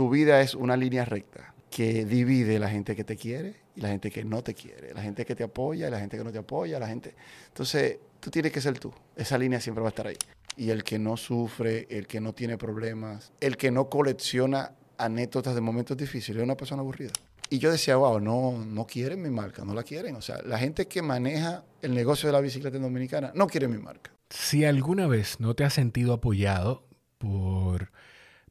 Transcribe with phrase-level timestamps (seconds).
[0.00, 3.90] tu vida es una línea recta que divide la gente que te quiere y la
[3.90, 6.32] gente que no te quiere, la gente que te apoya y la gente que no
[6.32, 7.14] te apoya, la gente...
[7.48, 8.90] Entonces, tú tienes que ser tú.
[9.14, 10.16] Esa línea siempre va a estar ahí.
[10.56, 15.54] Y el que no sufre, el que no tiene problemas, el que no colecciona anécdotas
[15.54, 17.12] de momentos difíciles, es una persona aburrida.
[17.50, 20.16] Y yo decía, wow, no, no quieren mi marca, no la quieren.
[20.16, 23.68] O sea, la gente que maneja el negocio de la bicicleta en dominicana no quiere
[23.68, 24.12] mi marca.
[24.30, 26.86] Si alguna vez no te has sentido apoyado
[27.18, 27.90] por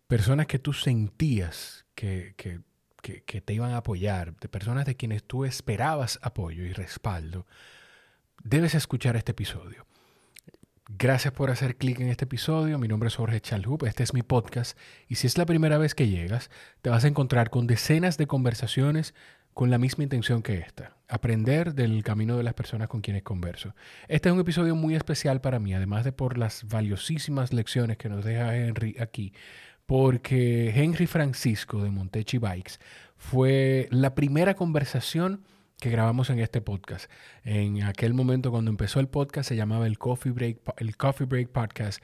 [0.09, 2.61] personas que tú sentías que, que,
[3.21, 7.45] que, te iban a apoyar, de personas de quienes tú esperabas apoyo y respaldo,
[8.43, 9.85] debes escuchar este episodio.
[10.97, 12.79] Gracias por hacer clic en este episodio.
[12.79, 13.85] Mi nombre es Jorge Chalhub.
[13.85, 14.75] Este es mi podcast.
[15.07, 16.49] Y si es la primera vez que llegas,
[16.81, 19.13] te vas a encontrar con decenas de conversaciones
[19.53, 20.95] con la misma intención que esta.
[21.07, 23.75] Aprender del camino de las personas con quienes converso.
[24.07, 28.09] Este es un episodio muy especial para mí, además de por las valiosísimas lecciones que
[28.09, 29.33] nos deja Henry aquí,
[29.89, 32.73] porque Henry Francisco de Montechi Bikes
[33.17, 35.43] fue la primera conversación
[35.79, 37.09] que grabamos en este podcast.
[37.43, 41.49] En aquel momento cuando empezó el podcast se llamaba el Coffee Break, el Coffee Break
[41.49, 42.03] Podcast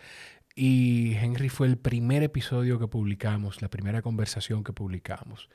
[0.56, 5.48] y Henry fue el primer episodio que publicamos, la primera conversación que publicamos.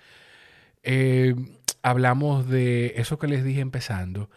[0.84, 1.34] Eh,
[1.83, 4.31] hablamos de eso que les dije empezando.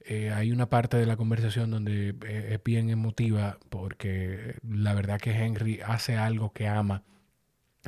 [0.00, 5.20] Eh, hay una parte de la conversación donde eh, es bien emotiva porque la verdad
[5.20, 7.04] que Henry hace algo que ama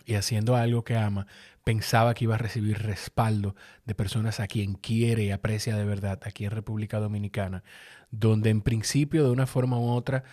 [0.07, 1.27] y haciendo algo que ama,
[1.65, 3.55] pensaba que iba a recibir respaldo
[3.85, 7.63] de personas a quien quiere y aprecia de verdad aquí en República Dominicana,
[8.11, 10.25] donde en principio de una forma u otra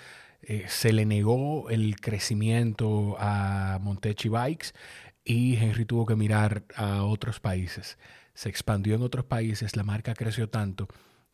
[0.41, 4.67] eh, se le negó el crecimiento a Montechi Bikes
[5.25, 7.97] y Henry tuvo que mirar a otros países.
[8.33, 10.87] Se expandió en otros países, la marca creció tanto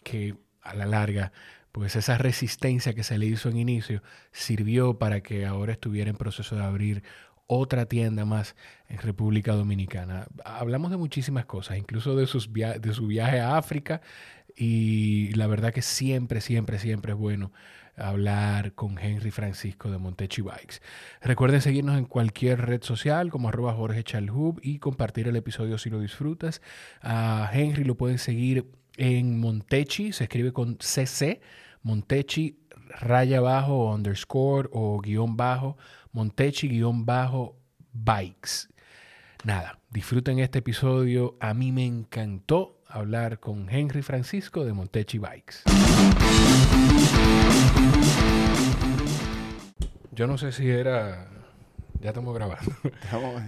[0.03, 1.31] que a la larga
[1.71, 6.17] pues esa resistencia que se le hizo en inicio sirvió para que ahora estuviera en
[6.17, 7.03] proceso de abrir
[7.47, 8.55] otra tienda más
[8.87, 10.27] en República Dominicana.
[10.45, 14.01] Hablamos de muchísimas cosas, incluso de, sus de su viaje a África
[14.55, 17.51] y la verdad que siempre, siempre, siempre es bueno
[17.95, 20.81] hablar con Henry Francisco de Montechi Bikes.
[21.21, 25.89] Recuerden seguirnos en cualquier red social como arroba Jorge Chalhub y compartir el episodio si
[25.89, 26.61] lo disfrutas.
[27.01, 31.41] A Henry lo pueden seguir en Montechi, se escribe con CC,
[31.83, 32.57] Montechi
[32.99, 35.77] raya abajo, underscore o guion bajo
[36.13, 38.69] Montechi-Bikes.
[39.43, 41.35] Nada, disfruten este episodio.
[41.39, 45.63] A mí me encantó hablar con Henry Francisco de Montechi Bikes.
[50.11, 51.27] Yo no sé si era.
[52.01, 52.71] Ya estamos grabando.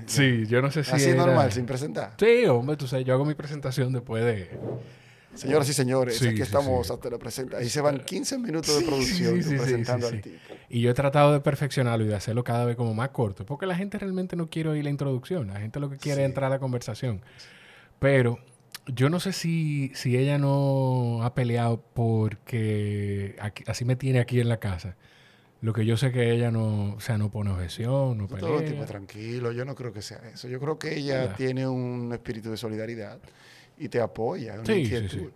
[0.06, 0.92] sí, yo no sé si.
[0.92, 2.14] Así normal, sin presentar.
[2.18, 4.58] Sí, hombre, tú sabes, yo hago mi presentación después de
[5.36, 7.64] Señoras y señores, aquí estamos hasta la presentación.
[7.64, 10.38] Ahí se van 15 minutos de producción presentando al tipo.
[10.70, 13.66] Y yo he tratado de perfeccionarlo y de hacerlo cada vez como más corto, porque
[13.66, 16.48] la gente realmente no quiere oír la introducción, la gente lo que quiere es entrar
[16.48, 17.22] a la conversación.
[18.00, 18.40] Pero
[18.88, 23.36] yo no sé si, si ella no ha peleado porque
[23.68, 24.96] así me tiene aquí en la casa.
[25.62, 28.42] Lo que yo sé que ella no, o sea, no pone objeción, no pelea.
[28.42, 30.50] Todo tipo tranquilo, yo no creo que sea eso.
[30.50, 33.20] Yo creo que ella tiene un espíritu de solidaridad
[33.84, 34.56] y te apoya.
[34.66, 35.30] sí, sí, sí,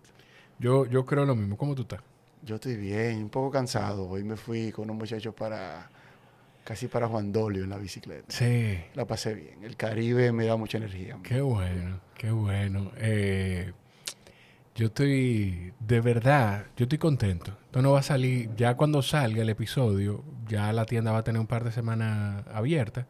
[0.58, 1.58] Yo, yo creo lo mismo.
[1.58, 2.00] ¿Cómo tú estás?
[2.44, 4.08] Yo estoy bien, un poco cansado.
[4.08, 5.90] Hoy me fui con unos muchachos para
[6.64, 8.26] casi para Juan Dolio en la bicicleta.
[8.30, 8.78] Sí.
[8.94, 9.64] La pasé bien.
[9.64, 11.18] El Caribe me da mucha energía.
[11.24, 12.92] Qué bueno, qué bueno.
[12.98, 13.74] Eh,
[14.76, 17.52] yo estoy, de verdad, yo estoy contento.
[17.66, 21.24] Esto no va a salir, ya cuando salga el episodio, ya la tienda va a
[21.24, 23.08] tener un par de semanas abierta.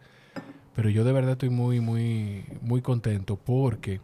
[0.76, 4.00] Pero yo de verdad estoy muy, muy, muy contento porque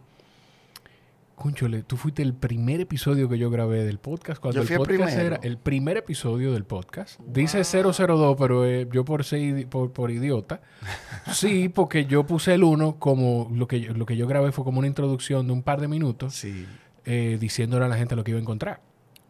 [1.34, 4.40] Cunchole, tú fuiste el primer episodio que yo grabé del podcast.
[4.40, 7.20] Cuando el podcast era el primer episodio del podcast.
[7.26, 10.60] Dice 002, pero eh, yo por ser por, idiota.
[11.32, 14.64] sí, porque yo puse el 1 como lo que, yo, lo que yo grabé fue
[14.64, 16.34] como una introducción de un par de minutos.
[16.34, 16.66] Sí.
[17.04, 18.80] Eh, diciéndole a la gente lo que iba a encontrar.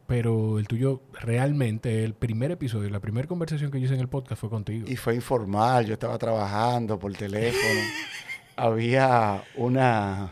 [0.06, 4.08] Pero el tuyo realmente, el primer episodio, la primera conversación que yo hice en el
[4.08, 4.86] podcast fue contigo.
[4.88, 7.80] Y fue informal, yo estaba trabajando por teléfono.
[8.56, 10.30] Había una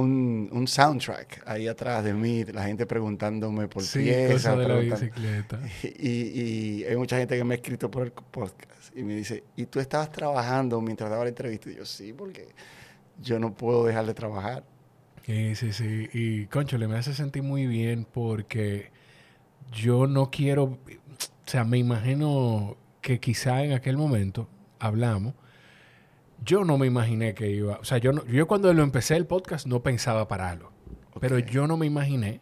[0.00, 4.58] un, soundtrack ahí atrás de mí, la gente preguntándome por sí, piezas.
[4.58, 5.60] de la bicicleta.
[5.82, 9.66] Y, hay mucha gente que me ha escrito por el podcast y me dice, ¿y
[9.66, 11.70] tú estabas trabajando mientras daba la entrevista?
[11.70, 12.48] Y yo, sí, porque
[13.20, 14.64] yo no puedo dejar de trabajar.
[15.24, 16.08] Sí, sí, sí.
[16.12, 18.90] Y, concho, le me hace sentir muy bien porque
[19.72, 20.78] yo no quiero, o
[21.46, 24.48] sea, me imagino que quizá en aquel momento
[24.78, 25.34] hablamos
[26.44, 27.78] yo no me imaginé que iba.
[27.78, 30.72] O sea, yo, yo cuando lo empecé el podcast no pensaba pararlo.
[31.20, 32.40] Pero yo no me imaginé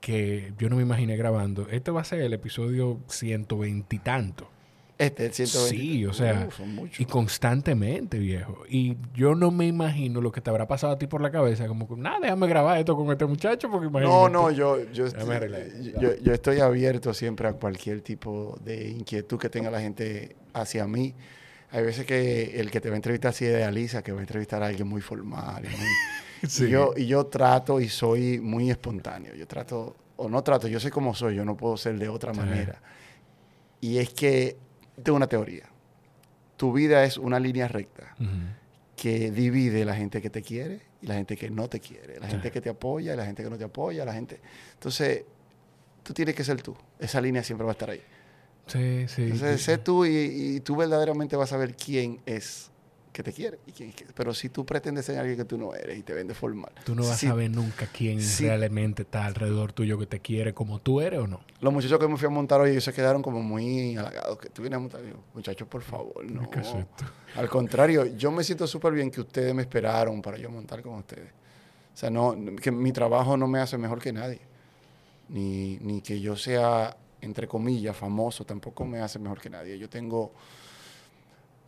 [0.00, 0.52] que.
[0.58, 1.66] Yo no me imaginé grabando.
[1.70, 4.48] Este va a ser el episodio 120 y tanto.
[4.98, 5.76] Este, el 120.
[5.76, 8.62] Sí, o sea, Uh, y constantemente, viejo.
[8.68, 11.66] Y yo no me imagino lo que te habrá pasado a ti por la cabeza,
[11.66, 14.32] como que, nada, déjame grabar esto con este muchacho, porque No, imagínate.
[14.32, 15.26] no, yo, yo, estoy,
[16.00, 20.86] yo, yo estoy abierto siempre a cualquier tipo de inquietud que tenga la gente hacia
[20.86, 21.14] mí.
[21.72, 24.62] Hay veces que el que te va a entrevistar se idealiza, que va a entrevistar
[24.62, 25.64] a alguien muy formal.
[25.64, 25.86] y muy-
[26.48, 26.64] Sí.
[26.64, 29.34] y, yo, y yo trato y soy muy espontáneo.
[29.34, 32.34] Yo trato, o no trato, yo sé cómo soy, yo no puedo ser de otra
[32.34, 32.40] Sí.
[32.40, 32.80] manera.
[33.80, 34.56] Y es que
[35.02, 35.68] tengo una teoría.
[36.56, 38.14] Tu vida es una línea recta
[38.96, 42.26] que divide la gente que te quiere y la gente que no te quiere, la
[42.26, 42.32] Sí.
[42.32, 44.40] gente que te apoya y la gente que no te apoya, la gente...
[44.74, 45.24] Entonces,
[46.02, 46.76] tú tienes que ser tú.
[47.00, 48.02] Esa línea siempre va a estar ahí.
[48.66, 49.22] Sí, sí.
[49.22, 49.64] Entonces, sí.
[49.66, 50.10] sé tú y,
[50.56, 52.70] y tú verdaderamente vas a saber quién es
[53.12, 53.58] que te quiere.
[53.66, 56.02] Y quién es que- pero si tú pretendes ser alguien que tú no eres y
[56.02, 58.46] te vendes formal, Tú no vas a saber nunca quién Sí.
[58.46, 61.40] realmente está alrededor tuyo que te quiere como tú eres o no.
[61.60, 64.38] Los muchachos que me fui a montar hoy ellos se quedaron como muy halagados.
[64.38, 65.02] Que tú vienes a montar.
[65.02, 66.48] Digo, muchachos, por favor, no.
[66.48, 67.04] ¿Qué es esto?
[67.36, 70.94] Al contrario, yo me siento súper bien que ustedes me esperaron para yo montar con
[70.94, 71.28] ustedes.
[71.92, 74.40] O sea, no, que mi trabajo no me hace mejor que nadie.
[75.28, 79.78] Ni, ni que yo sea, entre comillas, famoso, tampoco me hace mejor que nadie.
[79.78, 80.32] Yo tengo,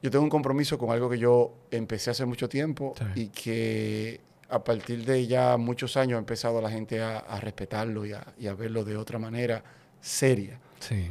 [0.03, 3.05] yo tengo un compromiso con algo que yo empecé hace mucho tiempo Sí.
[3.23, 4.21] y que
[4.51, 8.25] a partir de ya muchos años ha empezado la gente a, a respetarlo y a,
[8.39, 9.65] y a verlo de otra manera
[10.01, 10.61] seria.
[10.81, 11.11] Sí.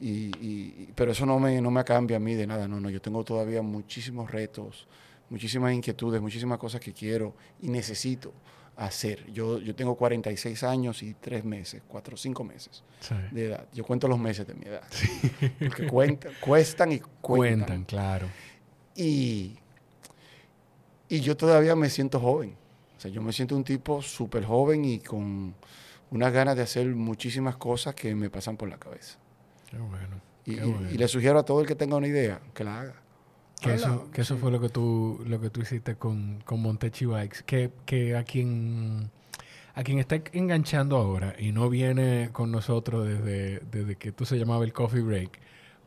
[0.00, 2.80] Y, y- y- pero eso no me, no me cambia a mí de nada, no,
[2.80, 4.88] no, yo tengo todavía muchísimos retos,
[5.30, 8.32] muchísimas inquietudes, muchísimas cosas que quiero y necesito
[8.76, 9.30] hacer.
[9.32, 13.14] Yo, yo tengo 46 años y 3 meses, 4 o 5 meses sí.
[13.30, 13.66] de edad.
[13.72, 14.82] Yo cuento los meses de mi edad.
[15.58, 17.58] Porque cuentan, cuestan y cuentan.
[17.66, 18.26] Cuentan, claro.
[18.96, 19.56] Y,
[21.08, 22.54] y yo todavía me siento joven.
[22.96, 25.54] O sea, yo me siento un tipo súper joven y con
[26.10, 29.18] unas ganas de hacer muchísimas cosas que me pasan por la cabeza.
[29.70, 30.20] Qué bueno.
[30.44, 30.90] Y, qué y- bueno.
[30.90, 32.94] y le sugiero a todo el que tenga una idea que la haga.
[33.62, 34.40] Que eso, que eso sí.
[34.40, 37.42] fue lo que tú, lo que tú hiciste con, con Montechi Bikes.
[37.46, 39.10] Que, que a quien
[39.74, 44.38] a quien está enganchando ahora y no viene con nosotros desde, desde que tú se
[44.38, 45.38] llamaba el Coffee Break,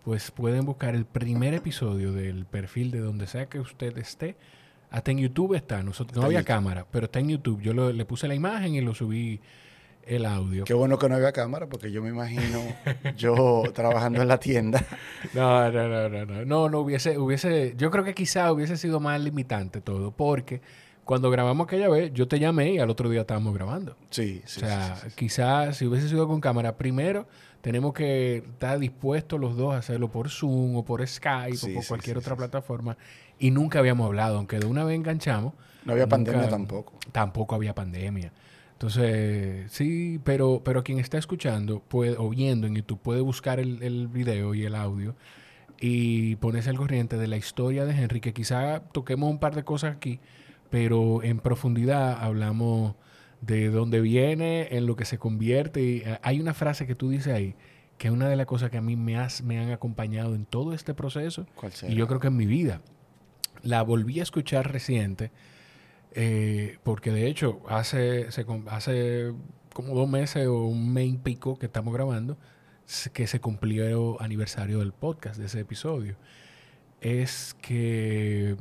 [0.04, 4.36] pues pueden buscar el primer episodio del perfil de donde sea que usted esté.
[4.90, 5.84] Hasta en YouTube está.
[5.84, 6.48] Nosotros, no Está había YouTube.
[6.48, 7.62] cámara, pero está en YouTube.
[7.62, 9.40] Yo lo- le puse la imagen y lo subí
[10.06, 10.64] el audio.
[10.66, 12.60] Qué bueno que no había cámara porque yo me imagino
[13.18, 14.84] yo trabajando en la tienda.
[15.34, 16.46] No, no, no, no, no.
[16.46, 20.62] No, no hubiese, hubiese, yo creo que quizá hubiese sido más limitante todo, porque
[21.04, 23.96] cuando grabamos aquella vez, yo te llamé y al otro día estábamos grabando.
[24.10, 24.62] Sí, sí.
[24.64, 25.16] o sea, sí, sí, sí.
[25.16, 27.28] quizá si hubiese sido con cámara, primero
[27.62, 31.88] tenemos que estar dispuestos los dos a hacerlo por Zoom o por Skype o por
[31.88, 32.96] cualquier otra plataforma
[33.40, 35.54] y nunca habíamos hablado, aunque de una vez enganchamos.
[35.84, 36.94] No había nunca- pandemia tampoco.
[37.12, 38.32] Tampoco había pandemia.
[38.90, 43.82] Entonces, sí, pero, pero quien está escuchando puede, o viendo en YouTube puede buscar el,
[43.82, 45.16] el video y el audio
[45.82, 49.64] y ponerse al corriente de la historia de Henry, que quizá toquemos un par de
[49.64, 50.20] cosas aquí,
[50.70, 52.94] pero en profundidad hablamos
[53.42, 55.82] de dónde viene, en lo que se convierte.
[55.82, 57.56] Y, eh, hay una frase que tú dices ahí,
[57.98, 60.46] que es una de las cosas que a mí me, has- me han acompañado en
[60.46, 61.48] todo este proceso
[61.90, 62.82] y yo creo que en mi vida.
[63.64, 65.32] La volví a escuchar reciente,
[66.16, 69.34] eh, porque de hecho hace, se hace
[69.74, 72.38] como dos meses o un mes y pico que estamos grabando,
[73.14, 76.16] que se cumplió aniversario del podcast, de ese episodio.
[77.02, 78.56] Es que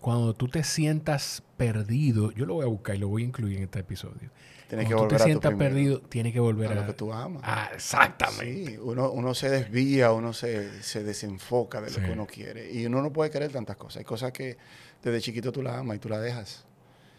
[0.00, 3.56] cuando tú te sientas perdido, yo lo voy a buscar y lo voy a incluir
[3.56, 4.30] en este episodio.
[4.68, 6.74] Tienes que Cuando tú volver te sientas primero, perdido, tienes que volver a a...
[6.74, 7.42] lo que tú amas.
[7.44, 8.66] Ah, exactamente.
[8.72, 12.00] Sí, uno, uno se desvía, uno se, se desenfoca de lo Sí.
[12.02, 12.70] que uno quiere.
[12.72, 13.98] Y uno no puede querer tantas cosas.
[13.98, 14.56] Hay cosas que
[15.02, 16.66] desde chiquito tú las amas y tú las dejas.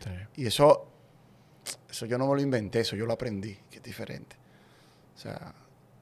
[0.03, 0.41] Sí.
[0.41, 0.87] Y eso,
[1.89, 4.35] eso yo no me lo inventé, eso yo lo aprendí, que es diferente.
[5.15, 5.53] O sea,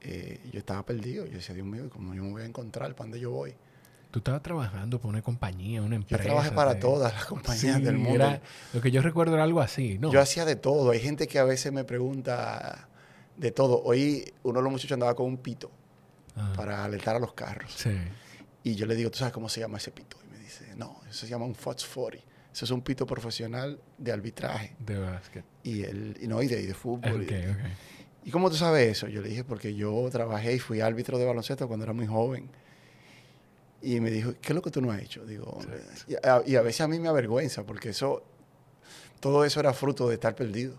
[0.02, 1.26] eh, yo estaba perdido.
[1.26, 2.94] Yo decía, Dios mío, ¿cómo yo me voy a encontrar?
[2.96, 3.56] ¿Para dónde yo voy?
[4.12, 6.24] Tú estabas trabajando para una compañía, una Yo empresa.
[6.24, 8.16] trabajé para todas las compañías Sí, del mundo.
[8.16, 8.42] era-
[8.74, 10.12] lo que yo recuerdo era algo así, ¿no?
[10.12, 10.92] Yo hacía de todo.
[10.92, 12.88] Hay gente que a veces me pregunta
[13.38, 13.82] de todo.
[13.84, 15.72] Hoy uno de los muchachos andaba con un pito
[16.36, 17.74] Ah, para alertar a los carros.
[17.76, 17.92] Sí.
[18.64, 20.18] Y yo le digo, ¿tú sabes cómo se llama ese pito?
[20.26, 22.24] Y me dice, no, eso se llama un Fox 40.
[22.54, 24.76] Eso es un pito profesional de arbitraje.
[24.80, 25.44] De básquet.
[25.64, 27.24] Y, y no, y de, y de fútbol.
[27.24, 27.56] Ok, y de-.
[28.26, 29.08] ¿Y cómo tú sabes eso?
[29.08, 32.50] Yo le dije, porque yo trabajé y fui árbitro de baloncesto cuando era muy joven.
[33.82, 35.26] Y me dijo, ¿qué es lo que tú no has hecho?
[35.26, 35.60] Digo,
[36.08, 38.24] y a, y a veces a mí me avergüenza, porque eso,
[39.20, 40.76] todo eso era fruto de estar perdido.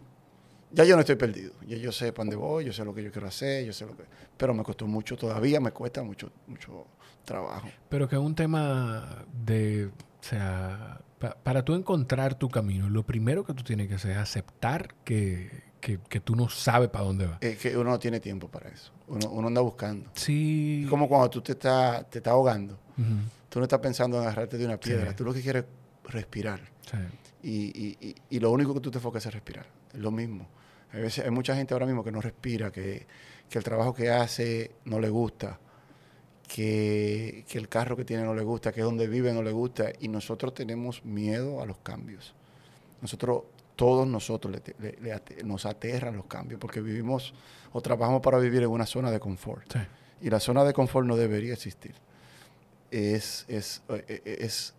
[0.70, 1.52] Ya yo no estoy perdido.
[1.66, 3.84] Ya yo sé para dónde voy, yo sé lo que yo quiero hacer, yo sé
[3.84, 4.04] lo que...
[4.36, 6.86] Pero me costó mucho, todavía me cuesta mucho, mucho
[7.24, 7.68] trabajo.
[7.90, 13.04] Pero que es un tema de, o sea, pa- para tú encontrar tu camino, lo
[13.04, 17.04] primero que tú tienes que hacer es aceptar que, que, que tú no sabes para
[17.04, 17.38] dónde va.
[17.40, 18.92] Es que uno no tiene tiempo para eso.
[19.08, 20.10] Uno, uno anda buscando.
[20.14, 20.82] Sí.
[20.84, 22.78] Es como cuando tú te estás te estás ahogando.
[23.48, 25.10] Tú no estás pensando en agarrarte de una piedra.
[25.10, 25.16] Sí.
[25.16, 25.64] Tú lo que quieres
[26.06, 26.60] es respirar.
[26.90, 26.96] Sí.
[27.42, 27.50] Y,
[27.86, 29.66] y- y- y lo único que tú te enfocas es respirar.
[29.92, 30.48] Es lo mismo.
[30.92, 33.06] Hay, veces, hay mucha gente ahora mismo que no respira, que,
[33.48, 35.58] que el trabajo que hace no le gusta,
[36.46, 39.90] que, que el carro que tiene no le gusta, que donde vive no le gusta.
[40.00, 42.34] Y nosotros tenemos miedo a los cambios.
[43.00, 43.42] Nosotros,
[43.76, 47.34] todos nosotros le te- le- le ate- nos aterran los cambios porque vivimos
[47.72, 49.72] o trabajamos para vivir en una zona de confort.
[49.72, 49.80] Sí.
[50.22, 51.94] Y la zona de confort no debería existir.
[52.90, 54.74] Es, es, eh, eh, es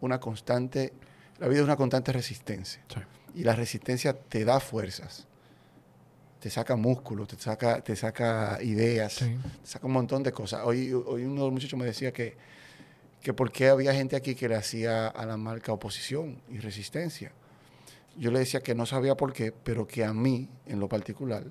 [0.00, 0.92] una constante,
[1.38, 2.82] la vida es una constante resistencia.
[2.88, 3.00] Sí.
[3.40, 5.26] Y la resistencia te da fuerzas.
[6.44, 9.34] Te saca músculo, te saca, te saca ideas, Sí.
[9.62, 10.60] te saca un montón de cosas.
[10.62, 12.36] Hoy, hoy uno de los muchachos me decía que,
[13.22, 17.32] que por qué había gente aquí que le hacía a la marca oposición y resistencia.
[18.18, 21.44] Yo le decía que no sabía por qué, pero que a mí, en lo particular,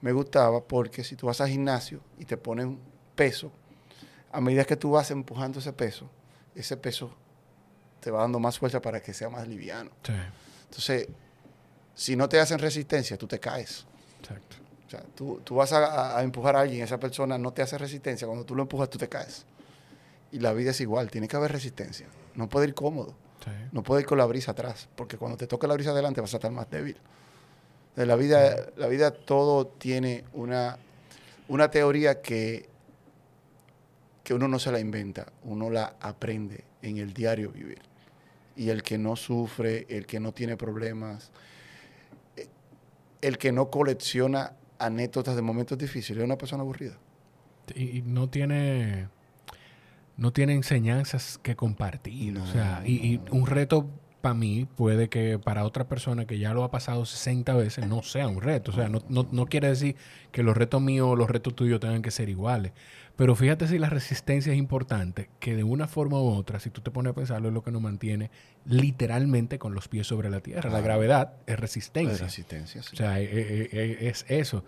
[0.00, 2.78] me gustaba porque si tú vas al gimnasio y te ponen
[3.14, 3.52] peso,
[4.32, 6.08] a medida que tú vas empujando ese peso,
[6.54, 7.14] ese peso
[8.00, 9.90] te va dando más fuerza para que sea más liviano.
[10.02, 10.14] Sí.
[10.70, 11.06] Entonces,
[11.94, 13.84] si no te hacen resistencia, tú te caes.
[14.20, 14.56] Exacto.
[14.86, 18.26] O sea, tú, tú vas a, empujar a alguien, esa persona no te hace resistencia,
[18.26, 19.44] cuando tú lo empujas, tú te caes.
[20.32, 22.06] Y la vida es igual, tiene que haber resistencia.
[22.34, 23.50] No puede ir cómodo, Sí.
[23.72, 26.32] no puede ir con la brisa atrás, porque cuando te toque la brisa adelante vas
[26.32, 26.96] a estar más débil.
[27.96, 30.78] De la vida, la vida todo tiene una,
[31.48, 32.68] una teoría que,
[34.24, 37.80] que uno no se la inventa, uno la aprende en el diario vivir.
[38.56, 41.30] Y el que no sufre, el que no tiene problemas,
[43.20, 46.98] el que no colecciona anécdotas de momentos difíciles es una persona aburrida.
[47.74, 49.08] Y, y no tiene
[50.16, 52.34] no tiene enseñanzas que compartir.
[52.34, 53.32] No, o sea, y, y no.
[53.32, 53.88] un reto
[54.20, 58.02] para mí puede que para otra persona que ya lo ha pasado 60 veces no
[58.02, 58.72] sea un reto.
[58.72, 59.96] O sea, no, no, no quiere decir
[60.32, 62.72] que los retos míos o los retos tuyos tengan que ser iguales.
[63.18, 66.80] Pero fíjate si la resistencia es importante, que de una forma u otra, si tú
[66.82, 68.30] te pones a pensarlo, es lo que nos mantiene
[68.64, 70.70] literalmente con los pies sobre la tierra.
[70.70, 72.24] La gravedad es La resistencia.
[72.26, 72.90] resistencia, sí.
[72.92, 74.62] O sea, e- e- e- es eso.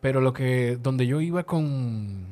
[0.00, 2.26] Pero lo que, donde yo iba con,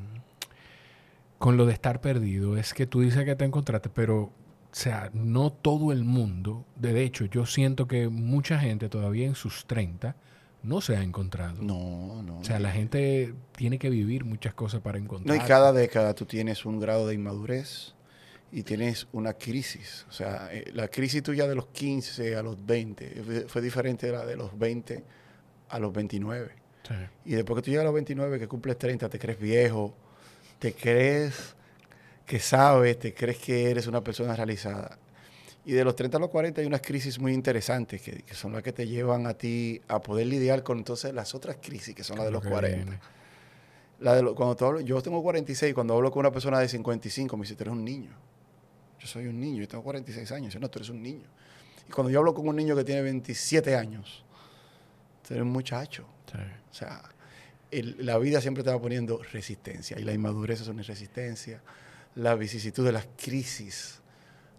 [1.39, 4.33] con lo de estar perdido, es que tú dices que te encontraste, pero, o
[4.73, 9.65] sea, no todo el mundo, de hecho, yo siento que mucha gente todavía en sus
[9.67, 10.17] 30
[10.63, 11.61] no se ha encontrado.
[11.63, 12.39] no, no.
[12.39, 15.37] O sea, la gente tiene que vivir muchas cosas para No, encontrar.
[15.37, 17.95] y cada década tú tienes un grado de inmadurez
[18.53, 20.07] y tienes una crisis.
[20.09, 24.07] O sea, eh, la crisis tuya de los 15 a los 20 fue- fue diferente
[24.07, 25.03] de la de los 20
[25.71, 26.53] a los 29.
[26.87, 26.95] Sí.
[27.25, 29.95] Y después que tú llegas a los 29, que cumples 30, te crees viejo,
[30.59, 31.55] te crees
[32.27, 34.99] que sabes, te crees que eres una persona realizada.
[35.65, 38.53] Y de los 30 a los 40 hay unas crisis muy interesantes que, que son
[38.53, 42.03] las que te llevan a ti a poder lidiar con entonces las otras crisis que
[42.03, 42.77] son las de Lo los que 40.
[42.85, 42.99] viene.
[44.01, 47.37] La de lo- cuando tú yo tengo 46, cuando hablo con una persona de 55,
[47.37, 48.11] me dice, tú eres un niño.
[48.99, 50.53] Yo soy un niño, yo tengo 46 años.
[50.55, 51.29] Yo, no, tú eres un niño.
[51.89, 54.25] Y cuando yo hablo con un niño que tiene 27 años,
[55.27, 56.07] tú eres un muchacho.
[56.31, 56.39] Sí.
[56.71, 57.03] O sea,
[57.71, 59.97] el- la vida siempre te va poniendo resistencia.
[59.99, 61.63] Y la inmadurez es una resistencia.
[62.17, 64.01] La vicisitud de las crisis.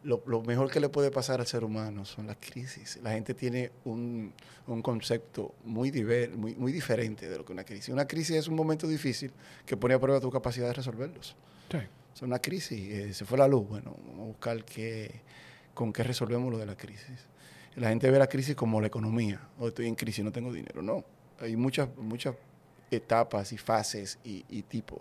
[0.03, 2.99] Lo, lo mejor que le puede pasar al ser humano son las crisis.
[3.01, 4.33] La gente tiene un,
[4.67, 7.89] un concepto muy, diver- muy, muy diferente de lo que una crisis.
[7.89, 9.31] Una crisis es un momento difícil
[9.65, 11.35] que pone a prueba tu capacidad de resolverlos.
[11.71, 11.77] Sí.
[12.13, 15.21] Es una crisis, eh, se fue la luz, bueno, vamos a buscar qué,
[15.73, 17.25] con qué resolvemos lo de la crisis.
[17.75, 20.81] La gente ve la crisis como la economía, o estoy en crisis, no tengo dinero.
[20.81, 21.03] No,
[21.39, 22.35] hay muchas, muchas
[22.91, 24.99] etapas y fases y, y tipos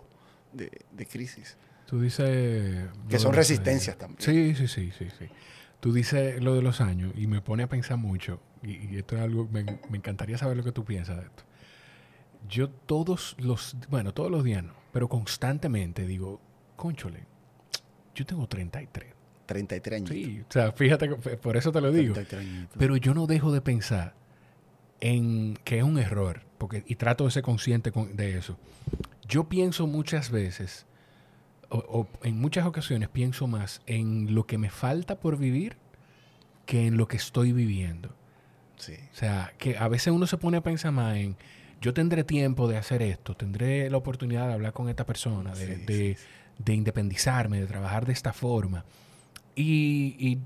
[0.51, 1.55] de, de crisis.
[1.85, 2.87] Tú dices...
[3.09, 4.19] Que son resistencias también.
[4.21, 5.25] Sí, sí, sí, sí, sí.
[5.79, 9.15] Tú dices lo de los años y me pone a pensar mucho, y, y esto
[9.17, 11.43] es algo, me, me encantaría saber lo que tú piensas de esto.
[12.49, 16.39] Yo todos los, bueno, todos los días no, pero constantemente digo,
[16.77, 17.25] conchole,
[18.15, 19.13] yo tengo 33.
[19.45, 20.09] 33 años.
[20.09, 22.13] Sí, o sea, fíjate, que- por eso te lo digo.
[22.13, 22.75] 33 añitos.
[22.79, 24.15] Pero yo no dejo de pensar
[25.01, 28.57] en que es un error, porque, y trato de ser consciente con- de eso.
[29.27, 30.85] Yo pienso muchas veces,
[31.77, 35.77] o, o en muchas ocasiones pienso más en lo que me falta por vivir
[36.65, 38.15] que en lo que estoy viviendo.
[38.77, 38.93] sí.
[39.11, 41.35] O sea, que a veces uno se pone a pensar más en,
[41.81, 45.75] yo tendré tiempo de hacer esto, tendré la oportunidad de hablar con esta persona, de,
[45.77, 46.17] Sí, de-
[46.59, 48.85] de independizarme, de trabajar de esta forma.
[49.55, 50.39] Y, y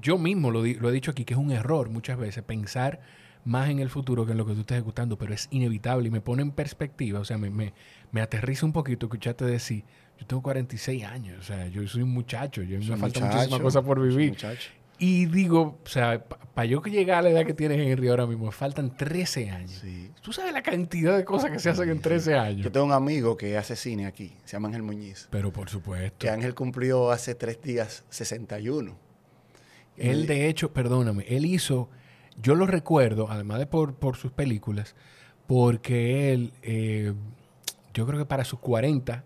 [0.00, 3.00] yo mismo lo, lo he dicho aquí, que es un error muchas veces pensar
[3.44, 6.10] más en el futuro que en lo que tú estás ejecutando, pero es inevitable y
[6.10, 7.72] me pone en perspectiva, o sea, me, me,
[8.12, 9.82] me aterriza un poquito escucharte decir,
[10.22, 13.36] yo tengo 46 años, o sea, yo soy un muchacho, yo me Soy falta muchacho,
[13.36, 14.36] muchísimas cosas por vivir.
[14.98, 18.06] Y digo, o sea, pa- para yo que llegar a la edad que tiene Henry
[18.08, 19.80] ahora mismo, me faltan 13 años.
[19.82, 20.12] Sí.
[20.22, 22.62] Tú sabes la cantidad de cosas que se hacen en 13 años.
[22.62, 25.26] Yo tengo un amigo que hace cine aquí, se llama Ángel Muñiz.
[25.30, 26.18] Pero por supuesto.
[26.20, 28.96] Que Ángel cumplió hace tres días 61.
[29.96, 31.88] Él, de hecho, perdóname, él hizo,
[32.40, 34.94] yo lo recuerdo, además de por, por sus películas,
[35.48, 37.12] porque él, eh,
[37.92, 39.24] yo creo que para sus 40,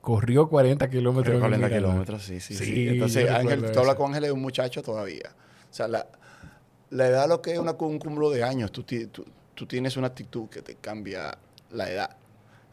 [0.00, 1.34] corrió 40 kilómetros.
[1.34, 1.90] en 40 el Mirador.
[1.90, 2.64] kilómetros, sí, sí, sí.
[2.64, 5.34] Sí, Entonces, Ángel, tú hablas con Ángel es un muchacho todavía.
[5.70, 6.06] O sea, la,
[6.90, 8.72] la edad lo que es una, un cúmulo de años.
[8.72, 11.36] Tú, tú, tú tienes una actitud que te cambia
[11.70, 12.16] la edad.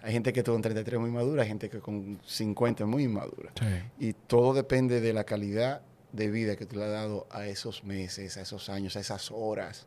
[0.02, 3.04] Hay gente que con 33 es muy madura, hay gente que con 50 es muy
[3.04, 3.52] inmadura.
[3.60, 4.08] Sí.
[4.08, 5.82] Y todo depende de la calidad
[6.14, 9.32] de vida que tú le has dado a esos meses, a esos años, a esas
[9.32, 9.86] horas.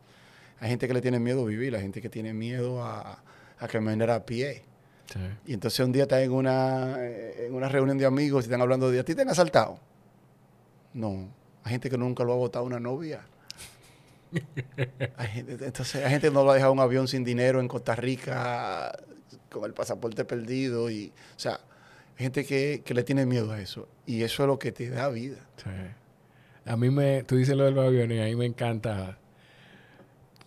[0.59, 3.23] Hay gente que le tiene miedo a vivir, hay gente que tiene miedo a,
[3.57, 4.63] a caminar a pie.
[5.13, 5.19] Sí.
[5.45, 8.61] Y entonces un día estás en una, eh, en una reunión de amigos y están
[8.61, 9.79] hablando de ¿a ti te han asaltado?
[10.93, 11.29] No.
[11.63, 13.21] Hay gente que nunca lo ha votado una novia.
[15.17, 17.67] Hay gente- entonces hay gente que no lo ha dejado un avión sin dinero en
[17.67, 18.97] Costa Rica
[19.49, 20.89] con el pasaporte perdido.
[20.89, 21.59] Y, o sea,
[22.17, 23.87] hay gente que, que le tiene miedo a eso.
[24.05, 25.37] Y eso es lo que te da vida.
[25.57, 25.69] Sí.
[26.65, 29.17] A mí me, tú dices lo de los aviones, a mí me encanta.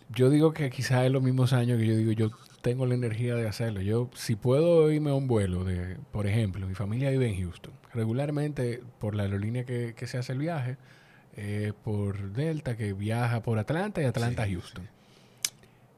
[0.09, 2.29] Yo digo que quizás en los mismos años que yo digo, yo
[2.65, 3.79] tengo la energía de hacerlo.
[3.81, 7.71] Yo, si puedo irme a un vuelo, de, por ejemplo, mi familia vive en Houston.
[7.93, 10.77] Regularmente, por la aerolínea que, que se hace el viaje,
[11.35, 14.87] eh, por Delta, que viaja por Atlanta y Atlanta a Sí, Houston.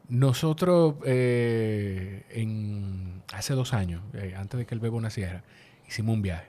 [0.09, 5.43] Nosotros, eh, en, hace dos años, eh, antes de que el bebo naciera,
[5.87, 6.47] hicimos un viaje.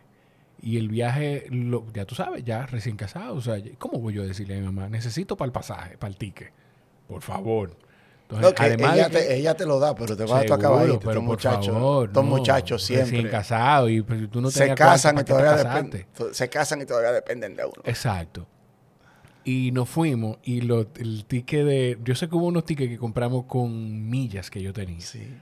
[0.60, 3.34] Y el viaje, lo- ya tú sabes, ya recién casado.
[3.36, 4.88] O sea, ¿cómo voy yo a decirle a mi mamá?
[4.88, 6.50] Necesito para el pasaje, para el ticket.
[7.06, 7.76] Por favor.
[8.30, 10.52] Entonces, No, además ella, que- te, ella te lo da, pero te vas a tu
[10.52, 10.98] acabadito.
[11.00, 14.74] pero Estos muchachos, favor, estos no, muchachos Recién siempre casado y pues, tú no se
[14.74, 16.34] casan y cuarto, ¿para todavía te?
[16.34, 17.82] Se casan y todavía dependen de uno.
[17.84, 18.46] Exacto.
[19.44, 21.98] Y nos fuimos y lo- el ticket de...
[22.04, 25.00] Yo sé que hubo unos tickets que compramos con millas que yo tenía.
[25.00, 25.34] Sí.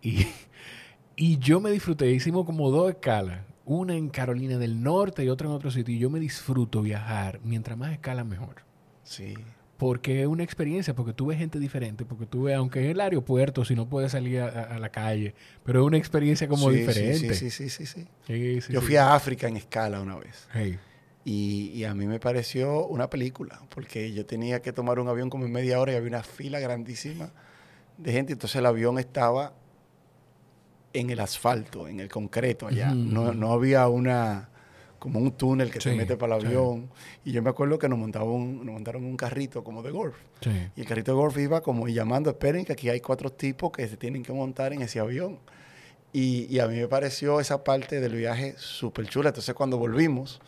[0.00, 0.26] Y,
[1.16, 2.10] y yo me disfruté.
[2.12, 3.40] Hicimos como dos escalas.
[3.66, 5.94] Una en Carolina del Norte y otra en otro sitio.
[5.94, 7.40] Y yo me disfruto viajar.
[7.44, 8.62] Mientras más escalas, mejor.
[9.02, 9.34] Sí.
[9.76, 13.00] Porque es una experiencia, porque tú ves gente diferente, porque tú ves, aunque en el
[13.00, 15.34] aeropuerto, si no puedes salir a, la calle,
[15.64, 17.34] pero es una experiencia como Sí, diferente.
[17.34, 18.60] Sí, sí, sí, sí, sí.
[18.60, 20.48] Sí, Yo fui a África en escala una vez.
[20.52, 20.78] Hey.
[21.24, 25.28] Y, y a mí me pareció una película, porque yo tenía que tomar un avión
[25.28, 27.30] como en media hora y había una fila grandísima
[27.98, 28.32] de gente.
[28.32, 29.52] Entonces el avión estaba
[30.92, 32.94] en el asfalto, en el concreto allá.
[32.94, 34.48] No, no había una
[34.98, 36.46] como un túnel que Sí, te mete para el sí.
[36.48, 36.90] avión.
[37.24, 40.16] Y yo me acuerdo que nos, montaba un- nos montaron un carrito como de golf.
[40.40, 40.50] Sí.
[40.76, 43.86] Y el carrito de golf iba como llamando, esperen que aquí hay cuatro tipos que
[43.88, 45.38] se tienen que montar en ese avión.
[46.12, 49.28] Y, y a mí me pareció esa parte del viaje súper chula.
[49.30, 50.40] Entonces cuando volvimos,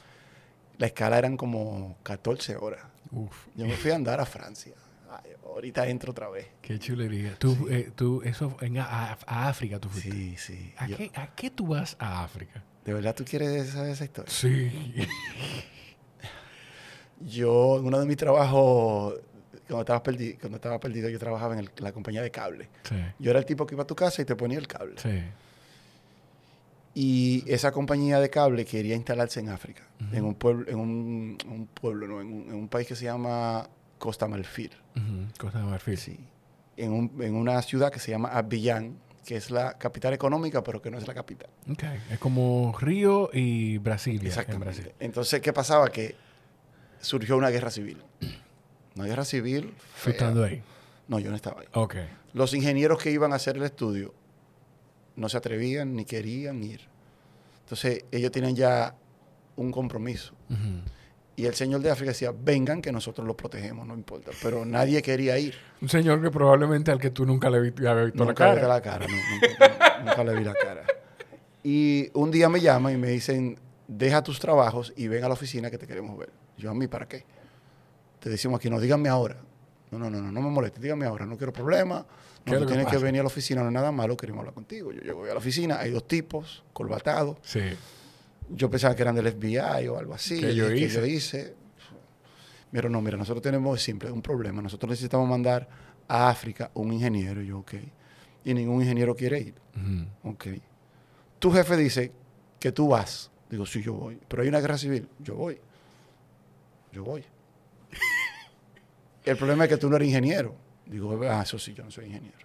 [0.78, 2.80] la escala eran como 14 horas.
[3.10, 4.74] Uf, Yo me fui a andar a Francia.
[5.10, 6.46] Ay, ahorita entro otra vez.
[6.62, 7.34] qué chulería.
[7.38, 10.10] Tú, eh, tú, eso, en, a, a África tú fuiste.
[10.12, 10.74] Sí, sí.
[10.76, 12.62] ¿A, Yo- qué, ¿A qué tú vas a África?
[12.88, 14.32] ¿De verdad tú quieres saber esa historia?
[14.32, 14.72] Sí.
[17.20, 19.12] Yo, en uno de mis trabajos,
[19.66, 22.70] cuando estaba, perdi- cuando estaba perdido, yo trabajaba en el- la compañía de cable.
[22.84, 24.94] sí, Yo era el tipo que iba a tu casa y te ponía el cable.
[24.96, 25.22] sí.
[26.94, 31.66] Y esa compañía de cable quería instalarse en África, en un pueblo, en un, un
[31.66, 34.70] pueblo, no, en un, en un país que se llama Costa Marfil.
[35.38, 35.98] Costa Marfil.
[35.98, 36.18] Sí.
[36.78, 38.96] En, un- en una ciudad que se llama Abiyán,
[39.28, 41.50] que es la capital económica, pero que no es la capital.
[41.70, 41.82] Ok.
[42.10, 44.22] Es como Río y Brasilia.
[44.22, 44.64] En Exactamente.
[44.64, 44.92] Brasil.
[45.00, 45.90] Entonces, ¿qué pasaba?
[45.90, 46.16] Que
[46.98, 48.02] surgió una guerra civil.
[48.96, 49.74] Una guerra civil.
[49.94, 50.12] Fea.
[50.14, 50.62] estando ahí.
[51.08, 51.66] No, yo no estaba ahí.
[51.74, 51.96] Ok.
[52.32, 54.14] Los ingenieros que iban a hacer el estudio
[55.14, 56.80] no se atrevían ni querían ir.
[57.64, 58.94] Entonces, ellos tienen ya
[59.56, 60.32] un compromiso.
[60.48, 60.58] Ujú.
[61.38, 64.32] Y el señor de África decía, vengan que nosotros los protegemos, no importa.
[64.42, 65.54] Pero nadie quería ir.
[65.80, 67.74] Un señor que probablemente al que tú nunca le habías
[68.06, 68.68] visto Nunca la vi cara.
[68.68, 70.82] la cara, no, nunca, nunca le vi la cara.
[71.62, 75.34] Y un día me llaman y me dicen, deja tus trabajos y ven a la
[75.34, 76.30] oficina que te queremos ver.
[76.56, 77.24] Yo, ¿a mí para qué?
[78.18, 79.36] Te decimos aquí, no, díganme ahora.
[79.92, 82.04] No, no, no, no, no me molestes, díganme ahora, no quiero problemas.
[82.44, 84.40] ¿Qué No, tú que tienes que, venir a la oficina, no es nada malo, queremos
[84.40, 84.90] hablar contigo.
[84.90, 87.36] Yo llego a la oficina, hay dos tipos, corbatados.
[87.42, 87.60] Sí.
[88.50, 90.40] Yo pensaba que eran del FBI o algo así.
[90.40, 91.00] Que yo hice.
[91.00, 91.54] yo hice.
[92.72, 94.60] Mira, no, mira, nosotros tenemos simple un problema.
[94.62, 95.68] Nosotros necesitamos mandar
[96.06, 97.42] a África un ingeniero.
[97.42, 97.74] Y yo, ok.
[98.44, 99.54] Y ningún ingeniero quiere ir.
[100.22, 100.46] Ok.
[101.38, 102.12] Tu jefe dice
[102.58, 103.30] que tú vas.
[103.50, 104.18] Digo, sí, yo voy.
[104.28, 105.08] Pero hay una guerra civil.
[105.18, 105.58] Yo voy.
[106.92, 107.24] Yo voy.
[109.24, 110.54] El problema es que tú no eres ingeniero.
[110.86, 112.38] Digo, ah, eso sí, yo no soy ingeniero.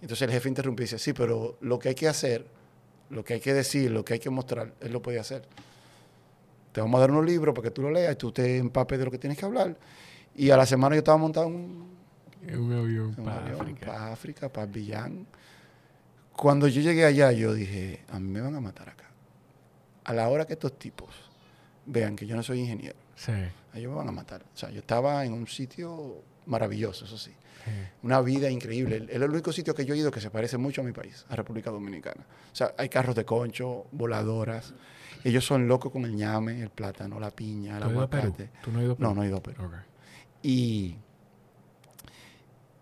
[0.00, 2.46] Entonces el jefe interrumpe y dice, sí, pero lo que hay que hacer,
[3.10, 5.46] lo que hay que decir, lo que hay que mostrar, él lo puede hacer.
[6.72, 8.98] Te vamos a dar unos libros para que tú lo leas y tú te empapes
[8.98, 9.76] de lo que tienes que hablar.
[10.34, 11.98] Y a la semana yo estaba montado en un,
[12.58, 13.86] un avión un para avión África.
[13.86, 15.10] para África, para.
[16.36, 19.08] Cuando yo llegué allá, yo dije, a mí me van a matar acá.
[20.04, 21.10] A la hora que estos tipos
[21.86, 23.32] vean que yo no soy ingeniero, Sí.
[23.74, 24.42] ellos me van a matar.
[24.42, 27.30] O sea, yo estaba en un sitio maravilloso, eso sí.
[28.02, 29.06] Una vida increíble.
[29.08, 31.24] Es el único sitio que yo he ido que se parece mucho a mi país,
[31.28, 32.24] a República Dominicana.
[32.52, 34.74] O sea, hay carros de concho, voladoras.
[35.24, 38.50] Ellos son locos con el ñame, el plátano, la piña, el aguacate.
[38.62, 39.08] ¿Tú no has ido a Perú?
[39.08, 39.70] No, no he ido a Perú.
[40.42, 40.96] Y,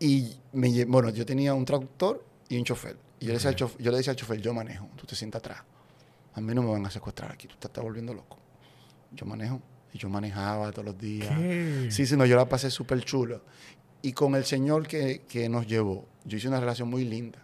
[0.00, 2.96] y me, bueno, yo tenía un traductor y un chofer.
[3.20, 5.14] Y yo le, decía al chofer, yo le decía al chofer, yo manejo, tú te
[5.14, 5.62] sientas atrás.
[6.34, 8.38] A mí no me van a secuestrar aquí, tú te estás volviendo loco.
[9.12, 9.60] Yo manejo.
[9.94, 11.28] Y yo manejaba todos los días.
[11.38, 11.88] ¿Qué?
[11.90, 13.42] Sí, sí, no, yo la pasé súper chulo.
[14.02, 17.38] Y con el señor que, que nos llevó, yo hice una relación muy linda.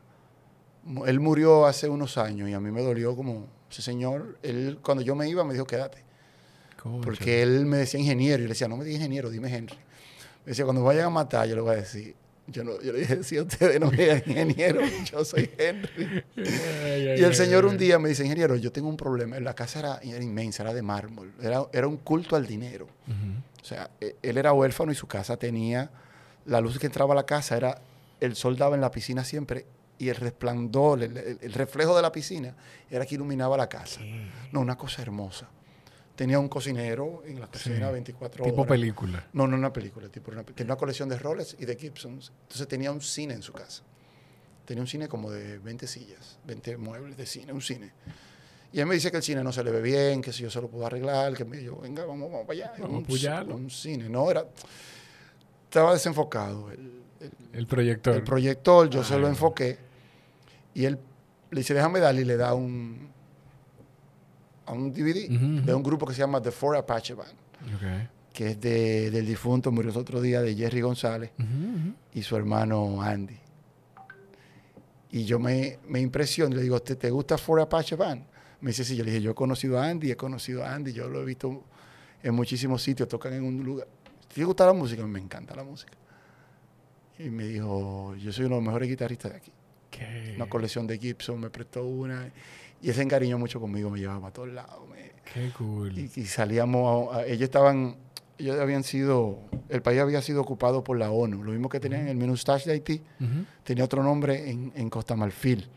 [1.06, 4.38] Él murió hace unos años y a mí me dolió como ese señor.
[4.42, 5.98] Él, cuando yo me iba, me dijo, quédate.
[6.82, 7.04] Concha.
[7.04, 9.74] Porque él me decía ingeniero y yo le decía, no me digas ingeniero, dime Henry.
[10.44, 12.14] Me decía, cuando vayan a matar, yo le voy a decir.
[12.46, 14.80] Yo, no, yo le dije, si ustedes no me digan ingeniero,
[15.12, 16.24] yo soy Henry.
[16.36, 19.38] Y el señor un día me dice, ingeniero, yo tengo un problema.
[19.40, 21.32] La casa era, era inmensa, era de mármol.
[21.42, 22.88] Era, era un culto al dinero.
[23.60, 25.90] O sea, e- él era huérfano y su casa tenía,
[26.48, 27.80] la luz que entraba a la casa era,
[28.20, 29.64] el sol daba en la piscina siempre
[29.98, 32.54] y el resplandor, el, el- el reflejo de la piscina
[32.90, 34.00] era que iluminaba la casa.
[34.52, 35.48] No, una cosa hermosa.
[36.16, 37.92] Tenía un cocinero en la cocina Sí.
[37.92, 38.68] 24 Tipo horas.
[38.68, 39.24] película.
[39.32, 42.32] No, no una película, tipo una, tenía una colección de Rolex y de Gibsons.
[42.42, 43.82] Entonces tenía un cine en su casa.
[44.64, 47.92] Tenía un cine como de 20 sillas, 20 muebles de cine, un cine.
[48.72, 50.50] Y él me dice que el cine no se le ve bien, que si yo
[50.50, 52.72] se lo puedo arreglar, que me yo, venga, vamos, vamos para allá.
[52.78, 53.54] Vamos a un, apoyarlo.
[53.54, 54.44] un cine, no, era...
[55.68, 56.70] Estaba desenfocado.
[56.70, 58.14] El, el- El proyector.
[58.16, 59.33] el proyector, yo se lo Ay.
[59.33, 59.78] enfoqué.
[60.74, 60.98] Y él
[61.50, 63.09] le dice, déjame darle y le da un,
[64.66, 65.28] a un DVD
[65.64, 67.33] de un grupo que se llama The Four Apache Band
[67.74, 68.09] Ok.
[68.33, 71.33] que es de- del difunto, murió el otro día, de Jerry González
[72.14, 73.37] y su hermano Andy.
[75.11, 78.24] Y yo me, me impresiono, le digo, ¿te, ¿te gusta Four Apache Band?
[78.61, 80.92] Me dice, sí, yo le dije, yo he conocido a Andy, he conocido a Andy,
[80.92, 81.64] yo lo he visto
[82.22, 83.87] en muchísimos sitios, tocan en un lugar.
[84.32, 85.06] ¿Te gusta la música?
[85.06, 85.92] Me encanta la música.
[87.18, 89.52] Y me dijo, yo soy uno de los mejores guitarristas de aquí.
[89.90, 90.34] ¿Qué?
[90.36, 92.30] Una colección de Gibson, me prestó una.
[92.80, 94.88] Y él se encariñó mucho conmigo, me llevaba a todos lados.
[94.88, 95.98] me- Qué cool.
[95.98, 97.96] y, y salíamos, a- a- ellos estaban,
[98.38, 102.06] ellos habían sido, el país había sido ocupado por la ONU, lo mismo que tenían
[102.08, 103.44] el Menustache de Haití, Ujú.
[103.64, 105.68] tenía otro nombre en, en Costa Marfil.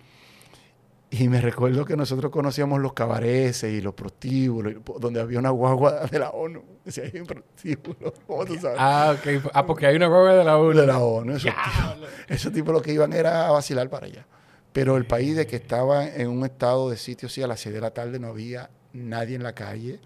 [1.13, 6.07] Y me recuerdo que nosotros conocíamos los cabarets y los prostíbulos, donde había una guagua
[6.07, 6.63] de la ONU.
[6.85, 8.77] Decía, hay un prostíbulo, ¿cómo tú sabes?
[8.79, 9.51] Ah, ok.
[9.53, 10.83] Ah, porque hay una guagua de la de UNA.
[10.83, 11.33] la ONU.
[11.35, 14.25] Esos tipos, esos tipos lo que iban era a vacilar para allá.
[14.71, 17.75] Pero el país de que estaba en un estado de sitio, sí, a las 6
[17.75, 19.99] de la tarde no había nadie en la calle.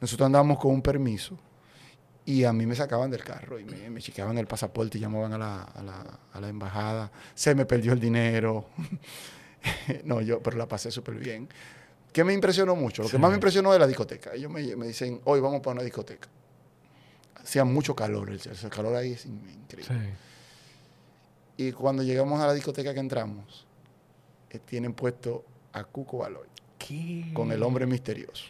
[0.00, 1.36] Nosotros andábamos con un permiso
[2.24, 5.32] y a mí me sacaban del carro y me, me chequeaban el pasaporte y llamaban
[5.32, 7.10] a la, a, la, a la embajada.
[7.34, 8.66] Se me perdió el dinero.
[10.04, 11.48] no, yo, pero la pasé súper bien.
[12.12, 13.02] ¿Qué me impresionó mucho?
[13.02, 13.20] Lo que Sí.
[13.20, 14.32] más me impresionó es la discoteca.
[14.34, 16.28] Ellos me, me dicen, hoy vamos para una discoteca.
[17.36, 19.94] Hacía mucho calor, el, el calor ahí es in- increíble.
[21.56, 21.64] Sí.
[21.64, 23.66] Y cuando llegamos a la discoteca que entramos,
[24.50, 26.46] eh, tienen puesto a Cuco Baloy
[26.78, 27.30] ¿Qué?
[27.34, 28.44] con el hombre misterioso.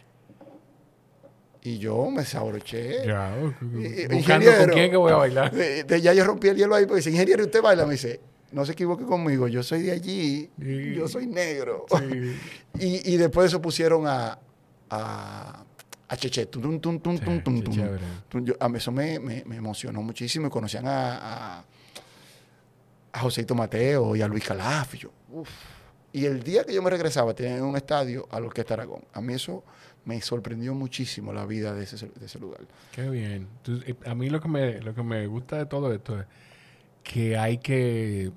[1.61, 3.05] Y yo me sabroché.
[3.05, 3.35] Ya,
[4.11, 4.59] ingeniero.
[4.59, 5.51] con quién que voy a bailar.
[5.51, 7.85] De- de- ya yo rompí el hielo ahí porque dice, ingeniero, ¿usted baila?
[7.85, 10.93] Me dice, no se equivoque conmigo, yo soy de allí, Sí.
[10.95, 11.85] yo soy negro.
[11.89, 12.35] Sí.
[12.79, 14.39] Y, y después de eso pusieron a,
[14.89, 15.63] a,
[16.07, 16.45] a Cheche.
[16.45, 17.17] Tum, tum, tum,
[18.43, 21.65] yo- a eso me, me- me emocionó muchísimo y conocían a, a,
[23.13, 24.95] a Joseito Mateo y a Luis Calaf.
[24.95, 25.49] y yo, uf.
[26.11, 29.01] Y el día que yo me regresaba, tenían un estadio a la Orquesta Aragón.
[29.13, 29.63] A mí eso
[30.05, 32.61] me sorprendió muchísimo la vida de ese, de ese lugar.
[32.91, 33.47] Qué bien.
[33.57, 36.25] Entonces, eh, a mí lo que, me, lo que me gusta de todo esto es
[37.03, 38.31] que hay que,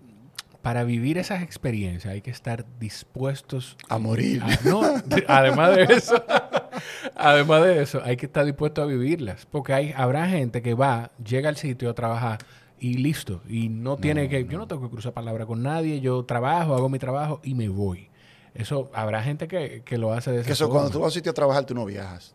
[0.63, 4.43] para vivir esas experiencias, hay que estar dispuestos A morir.
[4.43, 6.15] a- no, de- además de eso,
[7.17, 9.47] además de eso, hay que estar dispuesto a vivirlas.
[9.51, 12.39] Porque hay, habrá gente que va, llega al sitio a trabajar
[12.79, 13.43] y listo.
[13.49, 16.89] Y no tiene que, yo no tengo que cruzar palabra con nadie, yo trabajo, hago
[16.89, 18.09] mi trabajo y me voy.
[18.55, 20.81] Eso, habrá gente que, que lo hace de esa Que eso, forma.
[20.81, 22.35] cuando tú vas a un sitio a trabajar, tú no viajas.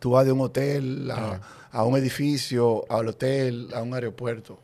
[0.00, 1.40] Tú vas de un hotel a,
[1.72, 4.60] a un edificio, al hotel, a un aeropuerto.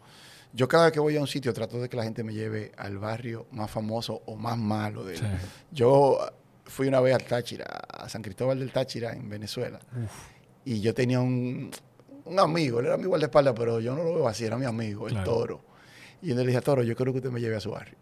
[0.52, 2.72] Yo cada vez que voy a un sitio trato de que la gente me lleve
[2.76, 5.20] al barrio más famoso o más malo de él.
[5.20, 5.26] Sí.
[5.70, 6.18] Yo
[6.64, 9.78] fui una vez al Táchira, a San Cristóbal del Táchira, en Venezuela.
[10.64, 11.70] Y yo tenía un,
[12.24, 15.08] un amigo, él era mi guardaespaldas, pero yo no lo veo así, era mi amigo,
[15.08, 15.62] el toro.
[16.22, 17.96] Y yo le dije, Toro, yo quiero que usted me lleve a su barrio.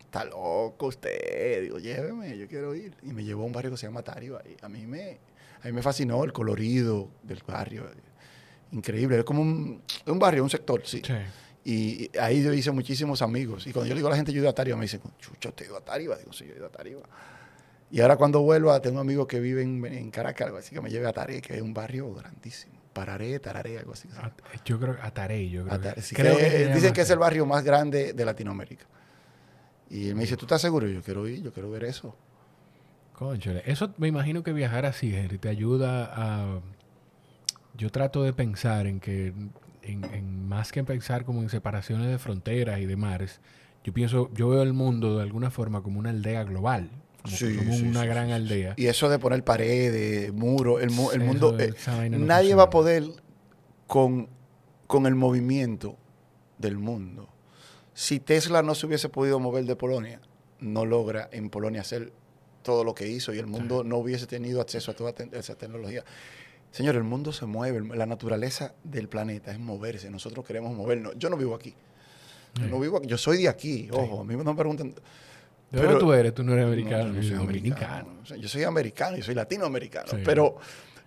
[0.00, 1.62] Está loco usted.
[1.62, 2.94] Digo, lléveme, yo quiero ir.
[3.02, 4.38] Y me llevó a un barrio que se llama Tario.
[4.38, 4.54] ahí.
[4.60, 5.18] A mí me,
[5.62, 7.86] a mí me fascinó el colorido del barrio.
[8.70, 9.18] increíble.
[9.18, 11.00] Es como un, un barrio, un sector, sí.
[11.04, 11.14] Sí.
[11.64, 13.66] Y ahí yo hice muchísimos amigos.
[13.66, 15.00] Y cuando yo le digo a la gente, yo he ido a Tariba, me dicen,
[15.18, 16.16] chucho, te he ido a Tariba.
[16.16, 17.00] Digo, sí, yo he ido a Tariba.
[17.90, 21.06] Y ahora cuando vuelva, tengo amigos que viven en Caracas, algo así, que me lleve
[21.06, 22.74] a Taré, que es un barrio grandísimo.
[22.92, 24.08] Pararé, Tararé, algo así.
[24.16, 24.30] A-
[24.64, 25.80] Yo creo Atarey, yo creo.
[25.94, 28.84] Que, Sí, creo que, que eh, dicen que es el barrio más grande de Latinoamérica.
[29.90, 30.88] Y él me dice, ¿tú estás seguro?
[30.88, 32.14] Y yo quiero ir, yo quiero ver eso.
[33.14, 36.60] Cónchale, eso me imagino que viajar así, Henry, te ayuda a...
[37.76, 39.32] Yo trato de pensar en que,
[39.84, 43.40] en, en más que pensar como en separaciones de fronteras y de mares,
[43.84, 46.90] yo pienso, yo veo el mundo de alguna forma como una aldea global,
[47.22, 48.74] como, Sí, como sí, una sí, gran aldea.
[48.76, 51.58] Y eso de poner paredes, muros, el, mu- el Eso, mundo...
[51.58, 51.74] eh,
[52.10, 53.04] no nadie va a poder
[53.86, 54.28] con,
[54.86, 55.96] con el movimiento
[56.58, 57.28] del mundo.
[57.92, 60.20] Si Tesla no se hubiese podido mover de Polonia,
[60.60, 62.12] no logra en Polonia hacer
[62.62, 66.02] todo lo que hizo y el mundo no hubiese tenido acceso a toda esa tecnología.
[66.74, 71.14] Señor, el mundo se mueve, la naturaleza del planeta es moverse, nosotros queremos movernos.
[71.16, 71.72] Yo no vivo aquí.
[72.54, 73.06] Yo, no vivo aquí.
[73.06, 74.88] yo soy de aquí, ojo, a mí me preguntan...
[74.90, 74.96] ¿De
[75.70, 76.34] dónde pero- tú eres?
[76.34, 78.08] Tú no eres no, americano, yo no eres soy dominicano.
[78.20, 80.08] O sea, yo soy americano, yo soy latinoamericano.
[80.10, 80.16] Sí.
[80.24, 80.56] Pero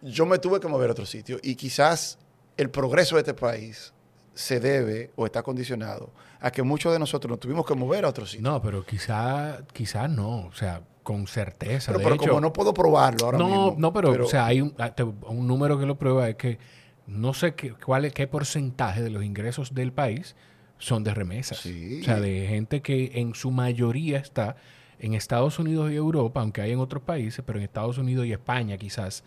[0.01, 1.37] yo me tuve que mover a otro sitio.
[1.43, 2.17] Y quizás
[2.55, 3.91] el progreso de este país
[4.35, 8.07] se debe o está condicionado a que muchos de nosotros nos tuvimos que mover a
[8.07, 8.49] otro sitio.
[8.49, 11.93] No, pero quizá, quizá no, o sea, con certeza.
[11.93, 13.75] pero de pero hecho, como no puedo probarlo ahora no, mismo.
[13.77, 14.93] no, pero, o sea, hay un, ah,
[15.29, 16.59] un número que lo prueba es que
[17.05, 20.35] no sé qué, cuál es, qué porcentaje de los ingresos del país
[20.79, 21.59] son de remesas.
[21.59, 22.01] Sí.
[22.01, 24.57] O sea, de gente que en su mayoría está
[24.99, 28.33] en Estados Unidos y Europa, aunque hay en otros países, pero en Estados Unidos y
[28.33, 29.23] España quizás,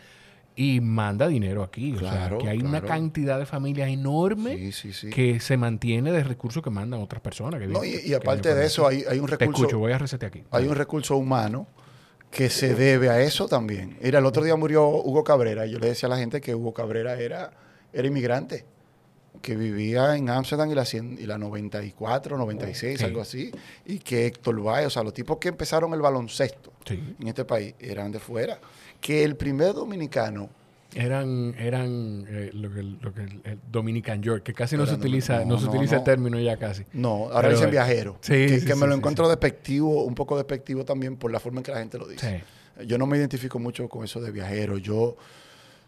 [0.62, 1.94] y manda dinero aquí.
[1.94, 5.08] o sea, que hay una cantidad de familias enorme Sí, sí, sí.
[5.10, 7.60] que se mantiene de recursos que mandan otras personas.
[7.60, 9.62] Que No, viven- y, aparte de eso, hay, hay un Te recurso.
[9.62, 10.44] escucho, voy a resetear aquí.
[10.50, 11.66] hay un recurso humano
[12.30, 13.96] que se debe a eso también.
[14.02, 16.54] Mira, el otro día murió Hugo Cabrera y yo le decía a la gente que
[16.54, 17.52] Hugo Cabrera era,
[17.92, 18.64] era inmigrante,
[19.42, 23.04] que vivía en Ámsterdam y la, 100 y la 94, 96, Sí.
[23.04, 23.50] algo así,
[23.86, 27.74] y que Héctor Valle, o sea, los tipos que empezaron el baloncesto en este país
[27.80, 28.58] eran de fuera.
[29.00, 30.50] Que el primer dominicano,
[30.94, 34.94] Eran, eran eh, lo que, lo que el, el Dominican York, que casi no se
[34.94, 36.04] utiliza, no, no, se no, utiliza el no.
[36.04, 36.84] término ya casi.
[36.92, 40.04] no, ahora Pero, dicen eh, viajero, sí, que, sí, que sí, me lo encuentro despectivo,
[40.04, 42.42] un poco despectivo también por la forma en que la gente lo dice.
[42.86, 44.78] Yo no me identifico mucho con eso de viajero.
[44.78, 45.16] Yo,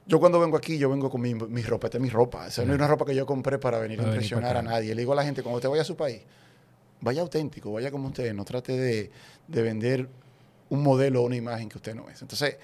[0.06, 1.86] yo cuando vengo aquí, yo vengo con mi, mi ropa.
[1.86, 2.46] Esta es mi ropa.
[2.46, 4.94] O sea, no es una ropa que yo compré para venir a impresionar a nadie.
[4.94, 6.20] Le digo a la gente, cuando usted vaya a su país,
[7.00, 8.34] vaya auténtico, vaya como usted.
[8.34, 9.10] No trate de,
[9.48, 10.06] de vender
[10.68, 12.20] un modelo o una imagen que usted no es.
[12.20, 12.56] Entonces,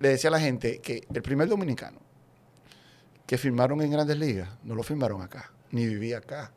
[0.00, 1.98] le decía a la gente que el primer dominicano
[3.26, 6.50] que firmaron en Grandes Ligas, no lo firmaron acá, ni vivía acá.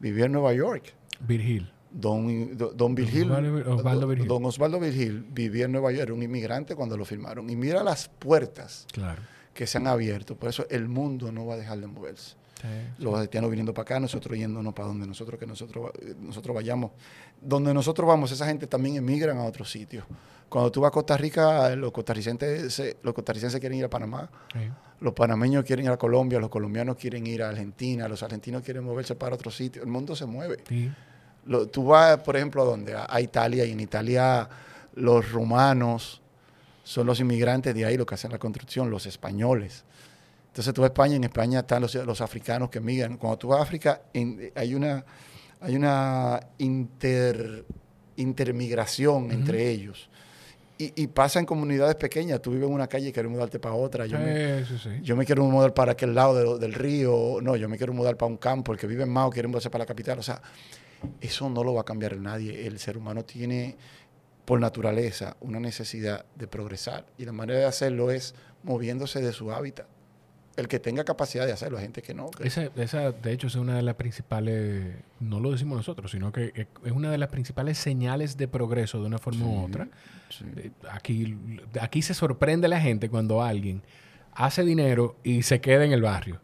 [0.00, 0.94] Vivía en Nueva York.
[1.20, 1.70] Virgil.
[1.90, 4.26] Don, don, don Virgil, Osvaldo- Virgil.
[4.26, 7.48] don Osvaldo Virgil vivía en Nueva York, era un inmigrante cuando lo firmaron.
[7.50, 9.20] Y mira las puertas Claro.
[9.52, 10.36] que se han abierto.
[10.36, 12.34] Por eso el mundo no va a dejar de moverse.
[12.60, 12.68] Sí.
[12.98, 16.92] Los haitianos viniendo para acá, nosotros yéndonos para donde nosotros que nosotros, nosotros vayamos.
[17.40, 20.04] Donde nosotros vamos, esa gente también emigran a otros sitios.
[20.54, 24.30] Cuando tú vas a Costa Rica, los costarricenses, se- los costarricenses quieren ir a Panamá,
[24.52, 24.60] Sí.
[25.00, 28.84] los panameños quieren ir a Colombia, los colombianos quieren ir a Argentina, los argentinos quieren
[28.84, 29.82] moverse para otro sitio.
[29.82, 30.58] El mundo se mueve.
[30.68, 30.92] Sí.
[31.46, 32.94] Lo- tú vas, por ejemplo, ¿a dónde?
[32.94, 34.48] A, a Italia y en Italia
[34.94, 36.22] los rumanos
[36.84, 39.82] son los inmigrantes de ahí, los que hacen la construcción, los españoles.
[40.52, 43.16] Entonces tú vas a España, en España están los, los africanos que migran.
[43.16, 45.04] Cuando tú vas a África, en- hay una,
[45.60, 47.64] hay una inter,
[48.14, 50.08] intermigración entre ellos.
[50.76, 52.42] Y, y pasa en comunidades pequeñas.
[52.42, 54.06] Tú vives en una calle y quieres mudarte para otra.
[54.06, 54.90] Yo me, sí.
[55.02, 57.38] yo me quiero mudar para aquel lado de- del río.
[57.40, 58.72] No, yo me quiero mudar para un campo.
[58.72, 60.18] El que vive en Mao quiere mudarse para la capital.
[60.18, 60.42] O sea,
[61.20, 62.66] eso no lo va a cambiar nadie.
[62.66, 63.76] El ser humano tiene,
[64.44, 67.06] por naturaleza, una necesidad de progresar.
[67.18, 68.34] Y la manera de hacerlo es
[68.64, 69.86] moviéndose de su hábitat.
[70.56, 72.30] El que tenga capacidad de hacerlo, hay gente que no.
[72.30, 76.30] que- Esa, esa, de hecho, es una de las principales, no lo decimos nosotros, sino
[76.32, 79.88] que es- una de las principales señales de progreso de una forma u otra.
[80.30, 80.44] sí.
[80.56, 81.36] Eh, Aquí,
[81.80, 83.82] aquí se sorprende la gente cuando alguien
[84.32, 86.40] hace dinero y se queda en el barrio.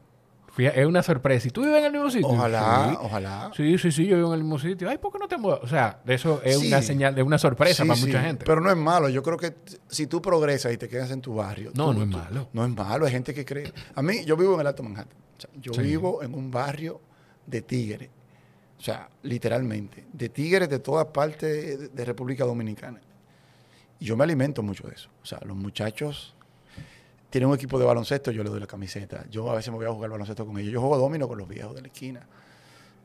[0.58, 1.48] Es una sorpresa.
[1.48, 2.28] ¿Y tú vives en el mismo sitio?
[2.28, 2.96] Ojalá, Sí.
[3.00, 3.50] ojalá.
[3.56, 4.90] Sí, sí, sí, yo vivo en el mismo sitio.
[4.90, 5.60] Ay, ¿por qué no te mudas?
[5.62, 6.68] O sea, eso es Sí.
[6.68, 8.44] una señal de una sorpresa Sí, para mucha gente.
[8.44, 9.08] Pero no es malo.
[9.08, 9.54] Yo creo que
[9.88, 11.70] si tú progresas y te quedas en tu barrio.
[11.74, 12.48] No, tú- no es tú- malo.
[12.52, 13.06] No es malo.
[13.06, 13.72] Hay gente que cree.
[13.94, 15.16] A mí, yo vivo en el Alto Manhattan.
[15.36, 17.00] O sea, yo vivo en un barrio
[17.46, 18.10] de tigres.
[18.78, 20.06] O sea, literalmente.
[20.12, 23.00] De tigres de todas partes de, de República Dominicana.
[23.98, 25.10] Y yo me alimento mucho de eso.
[25.22, 26.34] O sea, los muchachos
[27.31, 29.25] tienen un equipo de baloncesto, yo les doy la camiseta.
[29.31, 30.73] Yo a veces me voy a jugar baloncesto con ellos.
[30.73, 32.27] Yo juego domino con los viejos de la esquina.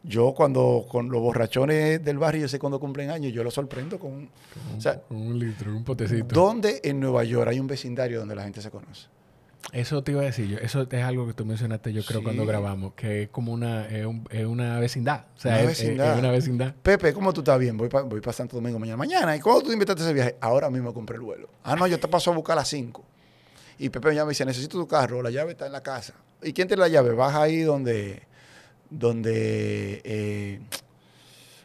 [0.04, 3.98] Yo cuando con los borrachones del barrio, yo sé cuando cumplen años, yo los sorprendo
[3.98, 4.12] con...
[4.14, 4.30] un-
[4.78, 6.28] o sea, un litro, un potecito.
[6.36, 9.08] ¿Dónde en Nueva York hay un vecindario donde la gente se conoce?
[9.74, 10.60] Eso te iba a decir yo.
[10.60, 14.06] Eso es algo que tú mencionaste, yo creo, cuando grabamos, que es como una, es
[14.06, 15.26] un- es una vecindad.
[15.36, 16.14] O sea, Una es- vecindad.
[16.14, 16.76] Es, una vecindad.
[16.84, 17.76] Pepe, ¿cómo tú estás bien?
[17.76, 18.98] Voy para voy pa Santo Domingo mañana.
[18.98, 19.36] Mañana.
[19.36, 20.36] ¿Y cuándo tú invitaste ese viaje?
[20.40, 21.50] Ahora mismo compré el vuelo.
[21.64, 23.04] Ah, no, yo te paso a buscar a las 5.
[23.78, 26.14] Y Pepe me llama y dice, necesito tu carro, la llave está en la casa.
[26.42, 27.12] ¿Y quién tiene la llave?
[27.14, 28.24] Baja ahí donde,
[28.90, 30.60] donde, eh,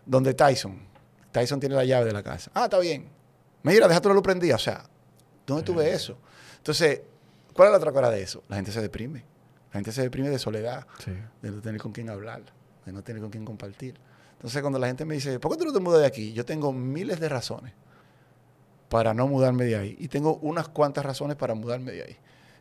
[0.07, 0.79] donde Tyson.
[1.33, 2.51] Tyson tiene la llave de la casa.
[2.55, 3.09] Ah, está bien.
[3.63, 4.57] Mira, déjate la luz prendida.
[4.57, 4.83] O sea,
[5.47, 6.19] ¿dónde tú ves eso?
[6.57, 7.03] Entonces,
[7.53, 8.43] ¿cuál es la otra cara de eso?
[8.49, 9.25] La gente se deprime.
[9.69, 11.13] La gente se deprime de soledad Sí.
[11.43, 12.43] de no tener con quién hablar,
[12.85, 13.95] de no tener con quién compartir.
[14.33, 16.33] Entonces, cuando la gente me dice, ¿por qué tú no te mudas de aquí?
[16.33, 17.73] Yo tengo miles de razones
[18.91, 19.97] para no mudarme de ahí.
[19.99, 22.17] Y tengo unas cuantas razones para mudarme de ahí.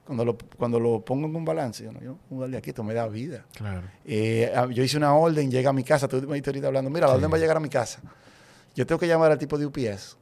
[0.06, 2.70] Cuando lo, cuando lo pongo en un balance, yo no, yo no mudar de aquí,
[2.70, 3.46] esto me da vida.
[3.54, 3.84] Claro.
[4.06, 6.90] Eh, ah, yo hice una orden, llega a mi casa, tú me dijiste ahorita hablando,
[6.90, 7.18] mira, la Sí.
[7.18, 8.00] orden va a llegar a mi casa.
[8.76, 10.16] Yo tengo que llamar al tipo de UPS,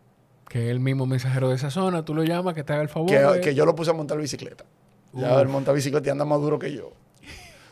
[0.50, 2.90] Que es el mismo mensajero de esa zona, tú lo llamas, que te haga el
[2.90, 3.10] favor.
[3.10, 4.66] que, de- que yo lo puse a montar bicicleta.
[5.14, 6.92] Ya él monta bicicleta y anda más duro que yo.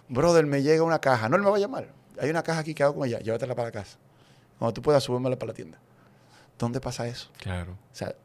[0.10, 1.28] Brother, me llega una caja.
[1.30, 1.88] No, él me va a llamar.
[2.20, 3.20] Hay una caja aquí que hago con ella.
[3.20, 3.98] Llévatela para la casa.
[4.58, 5.80] Cuando tú puedas, súbemela para la tienda.
[6.58, 7.30] ¿Dónde pasa eso?
[7.38, 7.74] Claro.
[7.74, 8.16] O sea,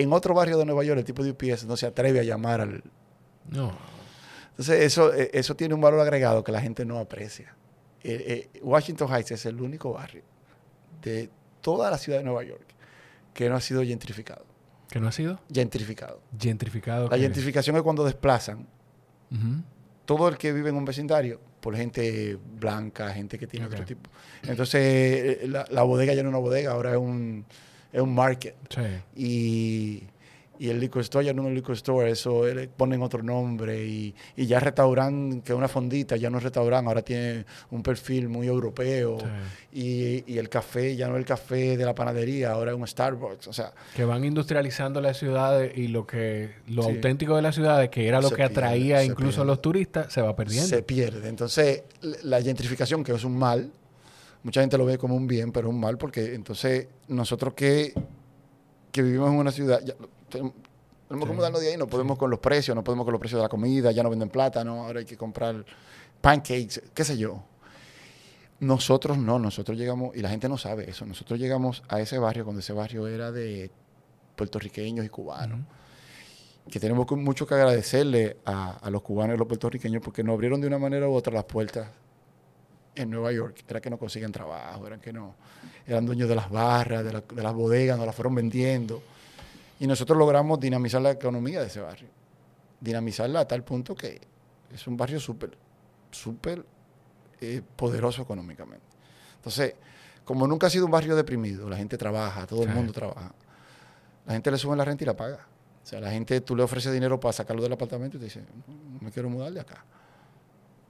[0.00, 2.60] en otro barrio de Nueva York, el tipo de UPS no se atreve a llamar
[2.60, 2.82] al...
[3.48, 3.72] No.
[4.50, 7.54] Entonces, eso, eh, eso tiene un valor agregado que la gente no aprecia.
[8.02, 10.22] Eh, eh, Washington Heights es el único barrio
[11.02, 11.28] de
[11.60, 12.66] toda la ciudad de Nueva York
[13.34, 14.44] que no ha sido gentrificado.
[14.88, 15.40] ¿Que no ha sido?
[15.52, 16.20] Gentrificado.
[16.38, 17.08] Gentrificado.
[17.08, 18.66] La gentrificación es cuando desplazan
[20.04, 24.08] todo el que vive en un vecindario por gente blanca, gente que tiene otro tipo.
[24.44, 27.44] Entonces, eh, la, la bodega ya no es una bodega, ahora es un,
[27.96, 28.54] es un market.
[28.68, 28.82] Sí.
[29.16, 30.02] Y,
[30.58, 33.22] y el liquor store ya no es un liquor store, eso eh, le ponen otro
[33.22, 33.84] nombre.
[33.86, 37.82] Y, y ya restaurante, que es una fondita, ya no es restaurante, ahora tiene un
[37.82, 39.18] perfil muy europeo.
[39.20, 40.24] Sí.
[40.26, 42.86] Y, y el café ya no es el café de la panadería, ahora es un
[42.86, 43.48] Starbucks.
[43.48, 46.88] O sea, Que van industrializando las ciudades y lo que lo Sí.
[46.90, 50.10] auténtico de las ciudades, que era lo Se que atraía pierde, incluso a los turistas,
[50.10, 50.68] se va perdiendo.
[50.68, 51.28] se pierde.
[51.28, 51.82] Entonces,
[52.22, 53.70] la gentrificación, que es un mal,
[54.42, 57.92] mucha gente lo ve como un bien, pero un mal porque entonces nosotros que,
[58.92, 59.94] que vivimos en una ciudad, ya,
[60.28, 63.38] tenemos que mudarnos de ahí, no podemos con los precios, no podemos con los precios
[63.38, 65.64] de la comida, ya no venden plátano, ahora hay que comprar
[66.20, 67.42] pancakes, qué sé yo.
[68.58, 72.44] Nosotros no, nosotros llegamos, y la gente no sabe eso, nosotros llegamos a ese barrio
[72.44, 73.70] cuando ese barrio era de
[74.34, 75.60] puertorriqueños y cubanos
[76.70, 80.34] que tenemos mucho que agradecerle a, a los cubanos y a los puertorriqueños porque nos
[80.34, 81.88] abrieron de una manera u otra las puertas
[82.96, 83.62] en Nueva York.
[83.68, 85.34] Era que no consiguen trabajo, eran que no,
[85.86, 89.02] eran dueños de las barras, de, la- de las bodegas, nos las fueron vendiendo.
[89.78, 92.08] Y nosotros logramos dinamizar la economía de ese barrio.
[92.80, 94.20] Dinamizarla a tal punto que
[94.72, 95.56] es un barrio súper,
[96.10, 96.64] súper
[97.40, 98.84] eh, poderoso económicamente.
[99.36, 99.74] Entonces,
[100.24, 103.32] como nunca ha sido un barrio deprimido, la gente trabaja, todo el mundo trabaja,
[104.26, 105.46] la gente le sube la renta y la paga.
[105.84, 108.42] O sea, la gente, tú le ofreces dinero para sacarlo del apartamento y te dice,
[108.66, 109.84] no me quiero mudar de acá.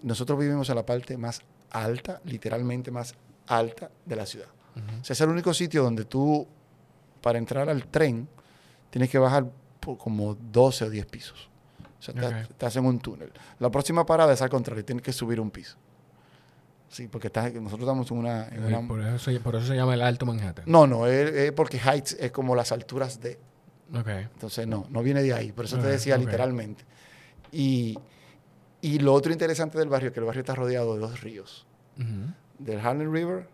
[0.02, 1.40] Nosotros vivimos en la parte más
[1.82, 3.14] alta, literalmente más
[3.46, 4.48] alta de la ciudad.
[4.76, 5.00] Ujú.
[5.00, 6.46] O sea, es el único sitio donde tú,
[7.20, 8.28] para entrar al tren,
[8.90, 9.46] tienes que bajar
[9.80, 11.48] por como 12 o 10 pisos.
[11.98, 13.32] O sea, estás, en un túnel.
[13.58, 15.76] La próxima parada es al contrario, tienes que subir un piso.
[16.88, 18.46] Sí, porque estás- nosotros estamos en una...
[18.48, 20.64] en una- por, eso se, por eso se llama el Alto Manhattan.
[20.68, 23.38] no, no, es, es porque Heights es como las alturas de...
[23.92, 24.08] Ok.
[24.08, 25.52] Entonces, no, no viene de ahí.
[25.52, 26.84] Por eso te decía literalmente.
[27.52, 27.98] Y,
[28.86, 31.66] y lo otro interesante del barrio es que el barrio está rodeado de dos ríos.
[32.56, 33.48] Del Harlem River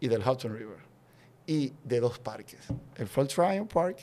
[0.00, 0.78] y del Hudson River.
[1.46, 2.68] Y de dos parques.
[2.96, 3.98] El Fort Tryon Park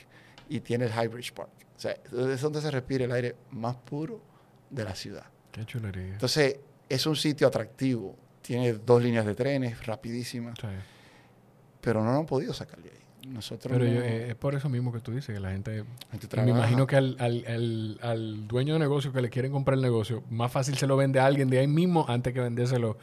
[0.47, 1.50] y tiene el Highbridge Park.
[1.76, 4.21] O sea, es donde se respira el aire más puro
[4.69, 5.26] de la ciudad.
[5.52, 6.13] Qué chulería.
[6.13, 8.15] Entonces, es un sitio atractivo.
[8.43, 10.54] Tiene dos líneas de trenes rapidísimas.
[10.62, 10.67] Sí.
[11.82, 12.96] Pero no lo han podido sacar de ahí.
[13.28, 15.84] Nosotros Pero no- yo- eh, es por eso mismo que tú dices, que la gente...
[16.12, 19.76] gente Me imagino que al, al- al- al dueño de negocio que le quieren comprar
[19.76, 22.98] el negocio, más fácil se lo vende a alguien de ahí mismo antes que vendérselo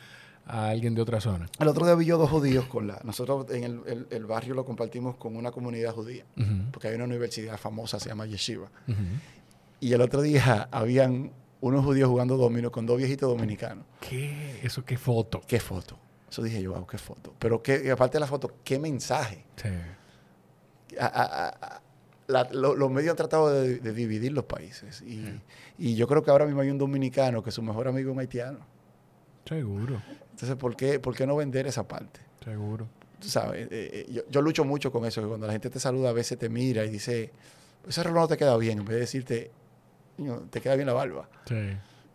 [0.46, 1.46] a alguien de otra zona.
[1.58, 3.00] El otro día vi yo dos judíos con la...
[3.04, 6.24] Nosotros en el, el- el barrio lo compartimos con una comunidad judía,
[6.72, 8.68] porque hay una universidad famosa, se llama Yeshiva.
[9.80, 13.84] Y el otro día habían unos judíos jugando domino con dos viejitos dominicanos.
[14.00, 14.60] ¿Qué?
[14.62, 15.40] ¿Eso qué foto?
[15.46, 15.98] ¿Qué foto?
[16.30, 17.32] Eso dije yo, wow, qué foto.
[17.38, 19.44] Pero qué, y aparte de la foto, qué mensaje.
[19.56, 19.68] Sí.
[21.00, 21.80] A- a- a-
[22.26, 25.02] la- lo- los medios han tratado de, de dividir los países.
[25.02, 25.40] Y,
[25.78, 28.20] y yo creo que ahora mismo hay un dominicano que su mejor amigo es un
[28.20, 28.60] haitiano.
[29.44, 32.20] Seguro, Entonces, ¿por qué, por qué no vender esa parte?
[32.42, 32.86] seguro.
[33.20, 35.78] tú sabes, eh, eh, yo, yo lucho mucho con eso, que cuando la gente te
[35.80, 37.30] saluda a veces te mira y dice,
[37.88, 39.50] ese reloj no te queda bien, en vez de decirte,
[40.18, 41.28] "Niño, te queda bien la barba.
[41.46, 41.54] Sí.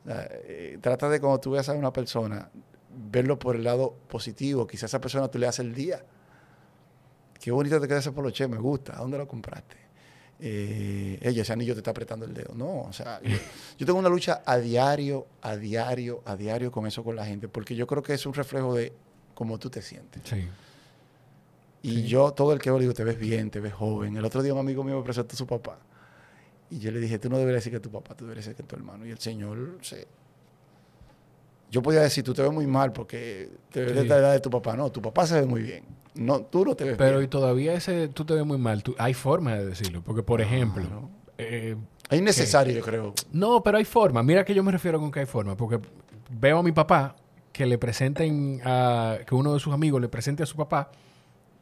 [0.07, 2.49] Eh, trata de cuando tú veas a una persona,
[3.11, 6.03] verlo por el lado positivo, quizás a esa persona tú le haces el día.
[7.39, 9.77] Qué bonito te queda ese poloche, me gusta, ¿a dónde lo compraste?
[10.41, 12.53] eh, ella, ese anillo te está apretando el dedo.
[12.55, 13.35] No, o sea, yo,
[13.77, 17.49] yo tengo una lucha a diario, a diario, a diario con eso con la gente,
[17.49, 18.93] porque yo creo que es un reflejo de
[19.33, 20.21] cómo tú te sientes.
[20.25, 20.47] Sí.
[21.81, 22.07] Y Sí.
[22.07, 24.15] yo, todo el que veo, digo, te ves bien, te ves joven.
[24.15, 25.77] El otro día un amigo mío me presentó a su papá.
[26.69, 28.63] Y yo le dije, tú no deberías decir que tu papá, tú deberías decir que
[28.63, 29.05] tu hermano.
[29.05, 30.07] Y el señor, se...
[31.71, 34.39] yo podía decir, tú te ves muy mal porque te ves de la edad de
[34.39, 34.75] tu papá.
[34.75, 35.83] No, tu papá se ve muy bien.
[36.15, 38.83] No, tú no te ves Pero y todavía ese, tú te ves muy mal.
[38.83, 40.01] Tú- hay forma de decirlo.
[40.03, 40.83] Porque, por ejemplo,
[41.37, 41.75] eh,
[42.09, 43.13] Es innecesario, yo creo.
[43.31, 44.21] No, pero hay forma.
[44.23, 45.55] Mira que yo me refiero con que hay forma.
[45.55, 45.79] Porque
[46.29, 47.15] veo a mi papá
[47.53, 49.19] que le presenten a.
[49.25, 50.91] que uno de sus amigos le presente a su papá.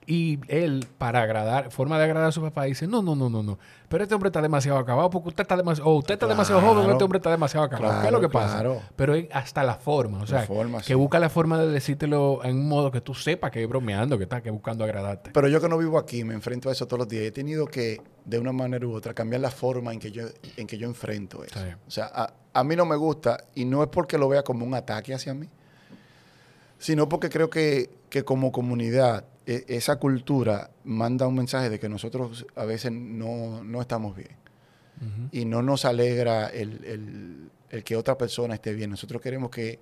[0.09, 3.43] Y él, para agradar, forma de agradar a su papá, dice: No, no, no, no,
[3.43, 3.59] no.
[3.89, 5.89] Pero este hombre está demasiado acabado porque usted está demasiado.
[5.89, 6.91] O usted está demasiado joven, Claro.
[6.93, 7.99] este hombre está demasiado acabado.
[7.99, 8.59] ¿Qué es lo que Claro, pasa?
[8.61, 8.81] claro.
[8.95, 10.21] Pero hasta la forma.
[10.21, 10.93] O sea, forma, que sí.
[10.93, 14.23] busca la forma de decírtelo en un modo que tú sepas que es bromeando, que
[14.23, 15.31] está que buscando agradarte.
[15.33, 17.23] Pero yo que no vivo aquí, me enfrento a eso todos los días.
[17.25, 20.23] He tenido que, de una manera u otra, cambiar la forma en que yo,
[20.55, 21.59] en que yo enfrento eso.
[21.59, 21.65] Sí.
[21.85, 24.65] O sea, a, a mí no me gusta, y no es porque lo vea como
[24.65, 25.49] un ataque hacia mí,
[26.79, 31.89] sino porque creo que, que como comunidad, e- esa cultura manda un mensaje de que
[31.89, 34.35] nosotros a veces no, no estamos bien.
[35.31, 38.89] Y no nos alegra el, el- el que otra persona esté bien.
[38.89, 39.79] Nosotros queremos que,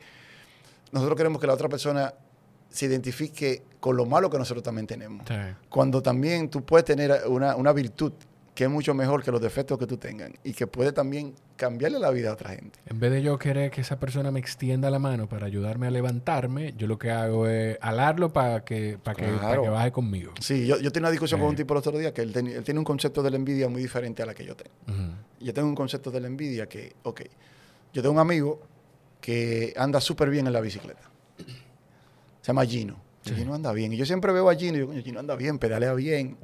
[0.92, 2.14] nosotros queremos que la otra persona
[2.70, 5.34] se identifique con lo malo que nosotros también tenemos Sí.
[5.70, 8.12] cuando también tú puedes tener una, una virtud
[8.56, 12.00] que es mucho mejor que los defectos que tú tengas y que puede también cambiarle
[12.00, 12.80] la vida a otra gente.
[12.86, 15.92] En vez de yo querer que esa persona me extienda la mano para ayudarme a
[15.92, 19.64] levantarme, yo lo que hago es alarlo para que, para que, para Claro.
[19.64, 20.32] que baje conmigo.
[20.40, 22.48] Sí, yo, yo tenía una discusión con un tipo el otro día que él, ten-
[22.48, 24.74] él tiene un concepto de la envidia muy diferente a la que yo tengo.
[25.42, 27.22] Yo tengo un concepto de la envidia que, ok,
[27.94, 28.62] yo tengo un amigo
[29.20, 31.02] que anda súper bien en la bicicleta.
[32.42, 32.96] Se llama Gino.
[33.22, 33.34] Sí.
[33.36, 33.92] Gino anda bien.
[33.92, 36.38] Y yo siempre veo a Gino y digo, coño, Gino anda bien, pedalea bien.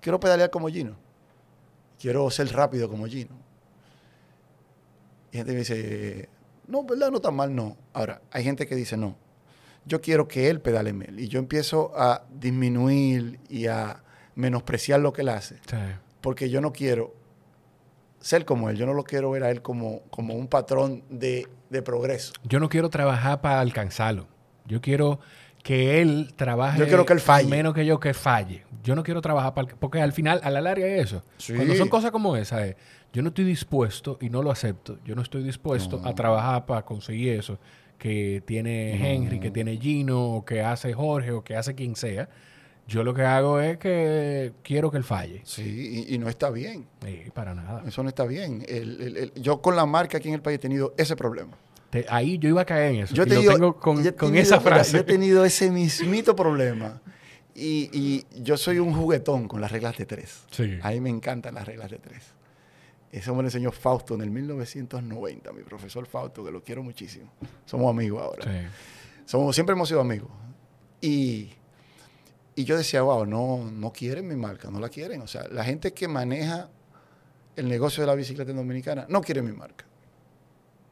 [0.00, 0.96] Quiero pedalear como Gino.
[2.00, 3.36] Quiero ser rápido como Gino.
[5.32, 6.28] Y gente me dice,
[6.66, 7.10] no, ¿verdad?
[7.10, 7.76] No está mal, no.
[7.92, 9.16] Ahora, hay gente que dice, no.
[9.84, 11.18] Yo quiero que él pedale mal.
[11.20, 14.02] Y yo empiezo a disminuir y a
[14.34, 15.76] menospreciar lo que él hace Sí.
[16.20, 17.14] porque yo no quiero
[18.20, 21.46] ser como él, yo no lo quiero ver a él como, como un patrón de,
[21.70, 22.32] de progreso.
[22.44, 24.26] Yo no quiero trabajar para alcanzarlo.
[24.66, 25.20] Yo quiero
[25.62, 27.48] que él trabaje Yo quiero que él falle.
[27.48, 28.64] menos que yo que falle.
[28.82, 29.68] Yo no quiero trabajar para...
[29.76, 31.22] Porque al final, a la larga es eso.
[31.36, 31.52] Sí.
[31.54, 32.76] Cuando son cosas como esa, es,
[33.12, 36.08] yo no estoy dispuesto, y no lo acepto, yo no estoy dispuesto No.
[36.08, 37.58] a trabajar para conseguir eso
[37.98, 39.04] que tiene No.
[39.04, 42.28] Henry, que tiene Gino, o que hace Jorge, o que hace quien sea.
[42.88, 45.42] Yo lo que hago es que quiero que él falle.
[45.44, 47.82] Sí, y, y no está bien, Sí, para nada.
[47.86, 48.64] eso no está bien.
[48.66, 51.52] El- el- el- yo con la marca aquí en el país he tenido ese problema.
[51.90, 53.14] Te- ahí yo iba a caer en eso.
[53.14, 54.92] Yo lo tenido, tengo con, yo he con tenido- esa mira, frase.
[54.92, 57.00] yo he tenido ese mismito problema.
[57.54, 60.44] Y, y yo soy un juguetón con las reglas de tres.
[60.50, 60.78] Sí.
[60.82, 62.22] A mí me encantan las reglas de tres.
[63.12, 67.32] Eso me lo enseñó Fausto en el 1990, mi profesor Fausto, que lo quiero muchísimo.
[67.66, 68.44] Somos amigos ahora.
[68.44, 68.66] Sí.
[69.26, 70.30] Somos, siempre hemos sido amigos.
[71.00, 71.50] Y,
[72.54, 75.20] y yo decía, wow, no, no quieren mi marca, no la quieren.
[75.22, 76.68] O sea, la gente que maneja
[77.56, 79.84] el negocio de la bicicleta en Dominicana no quiere mi marca.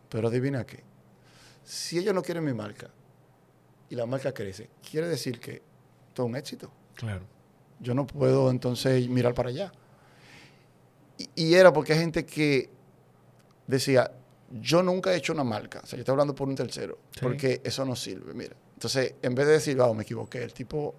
[0.09, 0.83] Pero adivina qué.
[1.69, 2.89] Si ellos no quieren mi marca
[3.91, 5.61] y la marca crece, quiere decir que
[6.15, 6.71] todo es un éxito.
[6.95, 7.27] Claro.
[7.79, 9.71] Yo no puedo entonces mirar para allá.
[11.19, 12.71] Y, y era porque hay gente que
[13.67, 14.11] decía,
[14.51, 15.81] yo nunca he hecho una marca.
[15.85, 17.01] O sea, yo estoy hablando por un tercero.
[17.13, 17.21] Sí.
[17.21, 18.57] Porque eso no sirve, mira.
[18.73, 20.95] Entonces, en vez de decir, wow, me equivoqué, el tipo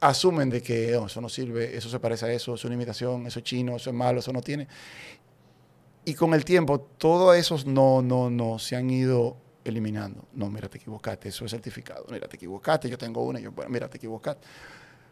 [0.00, 3.28] asumen de que "Oh, eso no sirve, eso se parece a eso, es una imitación,
[3.28, 4.66] eso es chino, eso es malo, eso no tiene.
[6.08, 10.24] Y con el tiempo, todos esos no, no, no se han ido eliminando.
[10.32, 12.06] No, mira, te equivocaste, eso es certificado.
[12.10, 14.46] Mira, te equivocaste, yo tengo una, yo, bueno, mira, te equivocaste.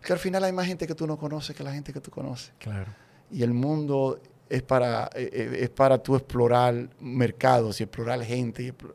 [0.02, 2.10] Que al final hay más gente que tú no conoces que la gente que tú
[2.10, 2.52] conoces.
[2.58, 2.92] Claro.
[3.30, 8.62] Y el mundo es para, eh, eh, es para tú explorar mercados y explorar gente.
[8.62, 8.94] Y explo-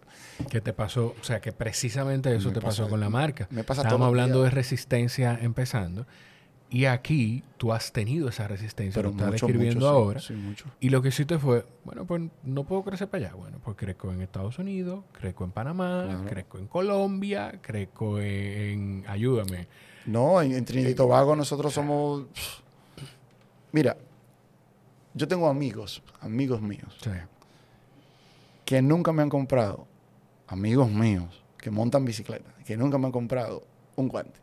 [0.50, 1.14] ¿Qué te pasó?
[1.20, 3.48] O sea, que precisamente eso Me te pasó pasa- con la marca.
[3.52, 4.52] me pasa Estábamos hablando días.
[4.52, 6.08] de resistencia empezando.
[6.74, 10.20] Y aquí tú has tenido esa resistencia, lo estás mucho, describiendo mucho, sí, ahora.
[10.22, 10.66] sí, mucho.
[10.80, 13.36] Y lo que hiciste fue, bueno, pues no puedo crecer para allá.
[13.36, 16.26] Bueno, pues crezco en Estados Unidos, crezco en Panamá, Claro.
[16.30, 19.04] crezco en Colombia, crezco en...
[19.08, 19.68] ayúdame.
[20.06, 22.24] No, en, en Trinidad y Tobago nosotros somos...
[23.74, 23.98] Mira,
[25.14, 27.10] yo tengo amigos, amigos míos, Sí.
[28.66, 29.88] que nunca me han comprado,
[30.48, 33.64] amigos míos, que montan bicicleta, que nunca me han comprado
[33.98, 34.40] un guante.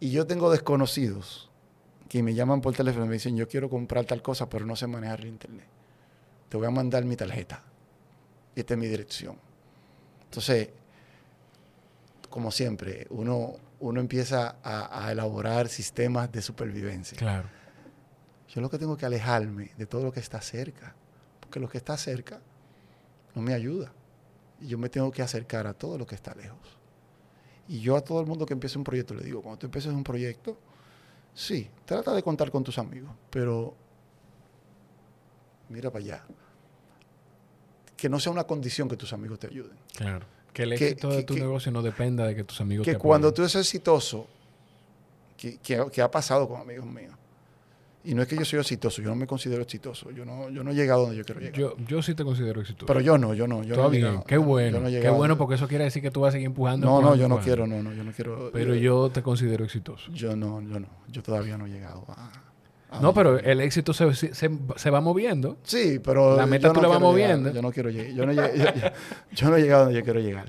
[0.00, 1.50] Y yo tengo desconocidos
[2.08, 4.76] que me llaman por teléfono y me dicen, yo quiero comprar tal cosa, pero no
[4.76, 5.66] sé manejar el internet.
[6.48, 7.62] Te voy a mandar mi tarjeta.
[8.54, 9.36] Y esta es mi dirección.
[10.24, 10.70] Entonces,
[12.30, 17.18] como siempre, uno, uno empieza a, a elaborar sistemas de supervivencia.
[17.18, 17.48] Claro.
[18.48, 20.94] Yo lo que tengo que alejarme de todo lo que está cerca,
[21.40, 22.40] porque lo que está cerca
[23.34, 23.92] no me ayuda.
[24.60, 26.77] Y yo me tengo que acercar a todo lo que está lejos.
[27.68, 29.92] Y yo a todo el mundo que empiece un proyecto le digo, cuando tú empieces
[29.92, 30.56] un proyecto,
[31.34, 33.74] sí, trata de contar con tus amigos, pero
[35.68, 36.24] mira para allá.
[37.96, 39.76] Que no sea una condición que tus amigos te ayuden.
[39.94, 40.24] Claro.
[40.52, 42.84] Que el Que- éxito de que- tu que- negocio no dependa de que tus amigos
[42.84, 43.34] que te cuando apoyen.
[43.36, 44.26] tú eres exitoso,
[45.36, 47.14] que, que- que ha pasado con amigos míos,
[48.08, 50.64] y no es que yo soy exitoso, yo no me considero exitoso, yo no, yo
[50.64, 51.58] no he llegado donde yo quiero llegar.
[51.60, 52.86] Yo, yo sí te considero exitoso.
[52.86, 53.62] pero yo no, yo no.
[53.62, 54.80] Yo Todo no bien, qué bueno.
[54.80, 56.86] No qué bueno porque eso quiere decir que tú vas a seguir empujando.
[56.86, 58.50] No, no, empujando, yo no quiero, no, no, yo no quiero.
[58.50, 60.10] Pero yo te considero exitoso.
[60.12, 60.88] Yo no, yo no.
[61.08, 62.32] Yo todavía no he llegado a.
[62.90, 65.58] a- No, pero el éxito se, se, se va moviendo.
[65.62, 66.34] Sí, pero.
[66.34, 67.52] La meta tú la vas llegar, moviendo.
[67.52, 68.12] yo no quiero llegar.
[68.14, 68.32] Yo no,
[69.32, 70.48] yo no he llegado donde yo quiero llegar.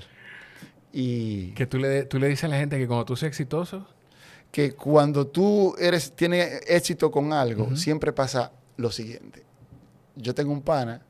[0.92, 3.86] Y Que tú le, tú le dices a la gente que cuando tú seas exitoso,
[4.50, 9.44] que cuando tú eres, tienes éxito con algo, siempre pasa lo siguiente.
[10.16, 11.00] Yo tengo un pana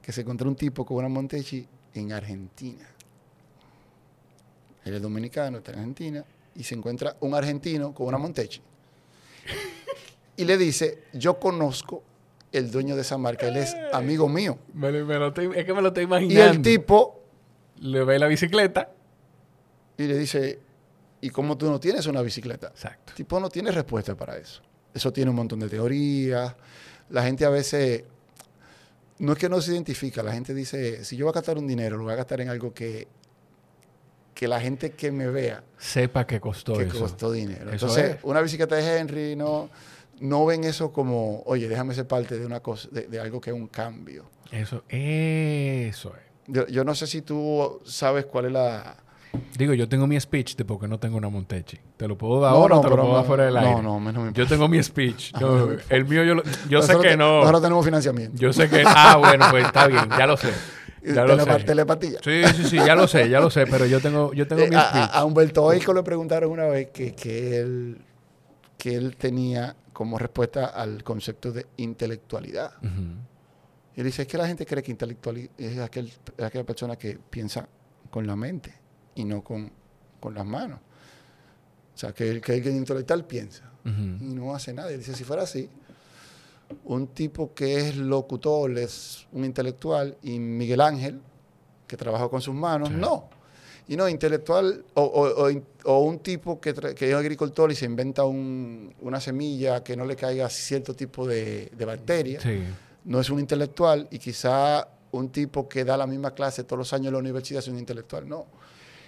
[0.00, 2.86] que se encontró un tipo con una Montechi en Argentina.
[4.84, 6.24] Él es dominicano, está en Argentina,
[6.54, 8.60] y se encuentra un argentino con una Montechi.
[10.36, 12.02] Y le dice, yo conozco
[12.52, 14.58] el dueño de esa marca, él es amigo mío.
[14.74, 16.52] me lo- me lo estoy- es que me lo estoy Y imaginando.
[16.52, 17.20] el tipo,
[17.80, 18.90] le ve la bicicleta.
[19.96, 20.58] y le dice,
[21.24, 22.68] ¿y cómo tú no tienes una bicicleta?
[22.68, 23.12] Exacto.
[23.12, 24.60] El tipo no tiene respuesta para eso.
[24.92, 26.54] Eso tiene un montón de teorías.
[27.08, 28.04] La gente a veces,
[29.20, 31.66] no es que no se identifica, la gente dice, si yo voy a gastar un
[31.66, 33.08] dinero, lo voy a gastar en algo que,
[34.34, 36.98] que la gente que me vea, Sepa que costó que eso.
[36.98, 37.70] costó dinero.
[37.70, 38.18] Eso Entonces, es.
[38.22, 39.70] una bicicleta de Henry, no,
[40.20, 43.48] no ven eso como, oye, déjame ser parte de una cosa, de, de algo que
[43.48, 44.26] es un cambio.
[44.52, 46.22] Eso, eso es.
[46.48, 48.96] Yo, yo no sé si tú sabes cuál es la...
[49.56, 51.78] Digo, yo tengo mi speech de por qué no tengo una Montechi.
[51.96, 53.56] Te lo puedo dar No, ahora no, o te lo puedo dar no, fuera del
[53.56, 53.82] aire.
[53.82, 55.32] no, no me Yo tengo mi speech.
[55.88, 57.38] El mío yo, lo- yo sé que te- no.
[57.40, 58.36] Nosotros tenemos financiamiento.
[58.38, 58.82] Yo sé que...
[58.86, 60.08] Ah, bueno, pues está bien.
[60.16, 60.50] Ya lo sé.
[61.06, 61.64] Ya lo sé.
[61.64, 62.18] Telepatía.
[62.24, 62.76] Sí, sí, sí.
[62.76, 63.66] Ya lo sé, ya lo sé.
[63.66, 64.94] Pero yo tengo, yo tengo Eh, mi speech.
[64.94, 67.98] a- a Humberto Eco le preguntaron una vez que, que él,
[68.78, 72.72] que él tenía como respuesta al concepto de intelectualidad.
[73.94, 76.06] Y él dice, es que la gente cree que intelectual es, aquel,
[76.38, 77.68] es aquella persona que piensa
[78.10, 78.72] con la mente
[79.14, 79.70] y no con,
[80.20, 80.78] con las manos.
[81.94, 83.92] O sea, que el, que el intelectual piensa Ujú.
[84.24, 84.90] y no hace nada.
[84.92, 85.68] Y dice, si fuera así,
[86.84, 91.20] un tipo que es locutor es un intelectual y Miguel Ángel,
[91.86, 92.94] que trabaja con sus manos, Sí.
[92.98, 93.28] no.
[93.86, 97.84] Y no, intelectual o, o- o o un tipo que, que es agricultor y se
[97.84, 102.62] inventa un- una semilla que no le caiga cierto tipo de, de bacteria, Sí.
[103.04, 106.92] no es un intelectual y quizá un tipo que da la misma clase todos los
[106.94, 108.46] años en la universidad es un intelectual, no.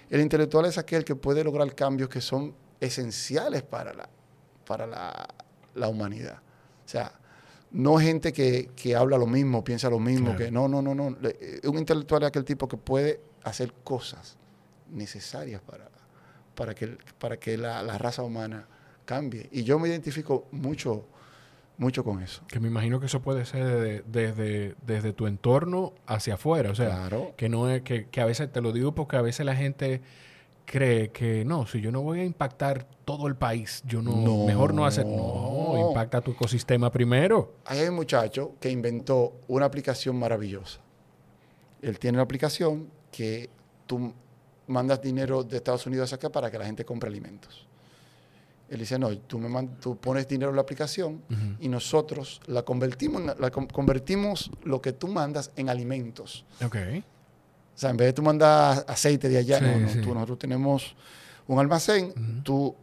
[0.09, 4.07] El intelectual es aquel que puede lograr cambios que son esenciales para la,
[4.65, 5.27] para la,
[5.75, 6.37] la humanidad.
[6.85, 7.11] O sea,
[7.71, 10.37] no gente que, que habla lo mismo, piensa lo mismo, Claro.
[10.39, 11.17] que no, no, no, no.
[11.23, 14.37] Eh, Un intelectual es aquel tipo que puede hacer cosas
[14.91, 15.89] necesarias para,
[16.55, 18.65] para que, para que la, la raza humana
[19.03, 19.49] cambie.
[19.51, 21.05] Y yo me identifico mucho,
[21.77, 22.41] mucho con eso.
[22.47, 26.71] Que me imagino que eso puede ser de- desde, desde tu entorno hacia afuera.
[26.71, 27.33] O sea, Claro.
[27.37, 30.01] que no es que, que a veces te lo digo porque a veces la gente
[30.65, 34.45] cree que no, si yo no voy a impactar todo el país, yo no, No.
[34.45, 37.53] mejor no hacer, no, impacta tu ecosistema primero.
[37.65, 40.79] Hay un muchacho que inventó una aplicación maravillosa.
[41.81, 43.49] Él tiene una aplicación que
[43.85, 44.13] tú
[44.65, 47.66] mandas dinero de Estados Unidos acá para que la gente compre alimentos.
[48.69, 51.21] Él dice, no, tú, me man- tú pones dinero en la aplicación
[51.59, 56.45] y nosotros la convertimos, en la, la con- convertimos lo que tú mandas en alimentos.
[56.65, 56.75] Ok.
[56.75, 60.01] O sea, en vez de tú mandar aceite de allá, Sí, no, no, sí.
[60.01, 60.95] tú- nosotros tenemos
[61.47, 62.75] un almacén, tú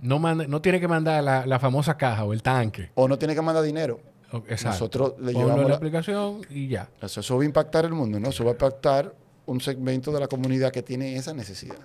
[0.00, 2.90] No, manda, no tiene que mandar la, la famosa caja o el tanque.
[2.94, 4.00] o no tienes que mandar dinero.
[4.48, 4.68] Exacto.
[4.70, 6.88] Nosotros le Ponlo llevamos la la- aplicación y ya.
[7.02, 8.30] Eso, eso va a impactar el mundo, ¿no?
[8.30, 9.14] Eso va a impactar
[9.44, 11.76] un segmento de la comunidad que tiene esa necesidad.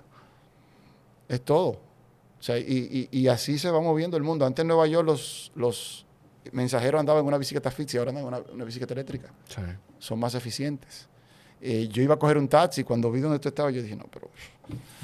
[1.27, 1.81] Es todo.
[2.39, 4.45] O sea, y, y- y así se va moviendo el mundo.
[4.45, 6.05] Antes en Nueva York los, los
[6.51, 9.31] mensajeros andaban en una bicicleta fija y ahora andan en una, una bicicleta eléctrica.
[9.49, 9.61] Sí.
[9.99, 11.07] Son más eficientes.
[11.59, 14.05] Eh, yo iba a coger un taxi, cuando vi donde tú estabas, yo dije, no,
[14.13, 14.29] pero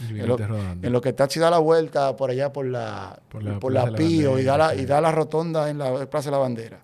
[0.08, 0.38] en lo,
[0.84, 3.90] en lo que el taxi da la vuelta por allá por la, Por por la
[3.90, 6.80] la Pío y da la, y da la rotonda en la Plaza de la Bandera.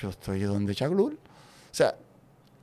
[0.00, 1.12] Yo estoy donde Chaglul.
[1.70, 1.94] O sea,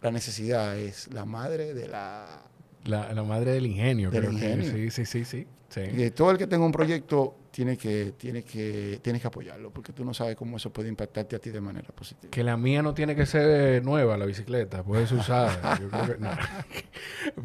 [0.01, 2.41] la necesidad es la madre de la...
[2.85, 4.71] La, la madre del ingenio, Del creo ingenio.
[4.73, 5.47] que sí, sí, sí, sí.
[5.75, 5.95] Sí.
[5.95, 9.93] que todo el que tenga un proyecto tiene que, tiene que, tienes que apoyarlo, porque
[9.93, 12.31] tú no sabes cómo eso puede impactarte a ti de manera positiva.
[12.31, 15.77] Que la mía no tiene que ser nueva, la bicicleta, puede ser usada.
[15.81, 16.31] Yo creo que no.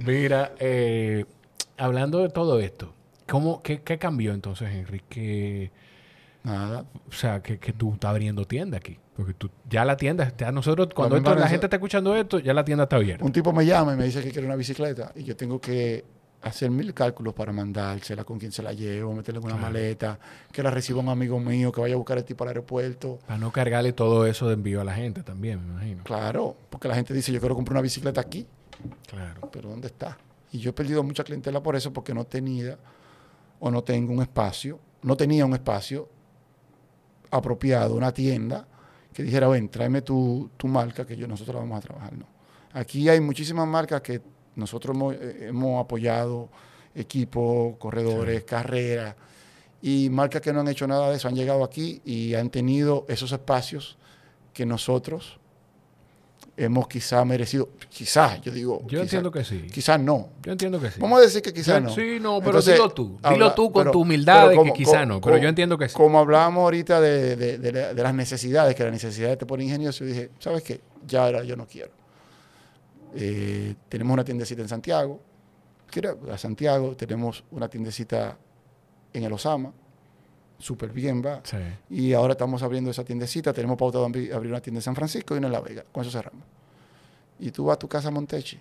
[0.04, 1.24] Mira, eh,
[1.76, 2.92] hablando de todo esto,
[3.28, 5.02] ¿cómo, qué, qué cambió entonces, Henry?
[5.08, 5.70] Que
[6.42, 6.86] Nada.
[7.08, 8.98] O sea, que, que tú estás abriendo tienda aquí.
[9.14, 12.54] Porque tú, ya la tienda, ya nosotros, cuando esto- la gente está escuchando esto, ya
[12.54, 13.24] la tienda está abierta.
[13.24, 16.04] Un tipo me llama y me dice que quiere una bicicleta y yo tengo que
[16.42, 19.66] hacer mil cálculos para mandársela, con quién se la llevo, meterle en una Claro.
[19.72, 20.18] maleta,
[20.50, 23.18] que la reciba un amigo mío, que vaya a buscar el tipo al aeropuerto.
[23.26, 26.04] Para no cargarle todo eso de envío a la gente también, me imagino.
[26.04, 28.46] Claro, porque la gente dice, yo quiero comprar una bicicleta aquí,
[29.06, 29.50] Claro.
[29.52, 30.16] pero ¿dónde está?
[30.52, 32.78] Y yo he perdido mucha clientela por eso, porque no tenía
[33.58, 36.08] o no tengo un espacio, no tenía un espacio
[37.30, 38.66] apropiado, una tienda
[39.12, 42.12] que dijera, ven, tráeme tu, tu marca que yo, nosotros la vamos a trabajar.
[42.16, 42.26] No.
[42.72, 44.22] Aquí hay muchísimas marcas que
[44.56, 46.48] nosotros hemos, eh, hemos apoyado,
[46.94, 49.14] equipos, corredores, carreras,
[49.82, 53.06] y marcas que no han hecho nada de eso han llegado aquí y han tenido
[53.08, 53.96] esos espacios
[54.52, 55.38] que nosotros
[56.56, 59.66] hemos quizá merecido, quizás, yo digo, Yo quizá- entiendo que sí.
[59.72, 60.28] quizás no.
[60.42, 61.00] Yo entiendo que sí.
[61.00, 61.88] Vamos a decir que quizás no.
[61.94, 63.18] Sí, no, pero Entonces, dilo tú.
[63.30, 65.78] Dilo tú con pero- tu humildad de que como- quizá co- no, pero yo entiendo
[65.78, 65.94] que sí.
[65.94, 69.68] Como hablábamos ahorita de, de- de la- de las necesidades, que las necesidades te ponen
[69.68, 70.80] ingenioso, yo dije, ¿sabes qué?
[71.06, 71.92] Ya ahora yo no quiero.
[73.14, 75.20] Eh, tenemos una tiendecita en Santiago,
[76.32, 78.36] a Santiago, tenemos una tiendecita
[79.12, 79.72] en el Osama,
[80.58, 81.40] súper bien va.
[81.42, 81.56] Sí.
[81.88, 85.34] Y ahora estamos abriendo esa tiendecita, tenemos pautado abri- abrir una tienda en San Francisco
[85.34, 86.44] y una en La Vega, con eso cerramos.
[87.40, 88.58] Y tú vas a tu casa a Montechi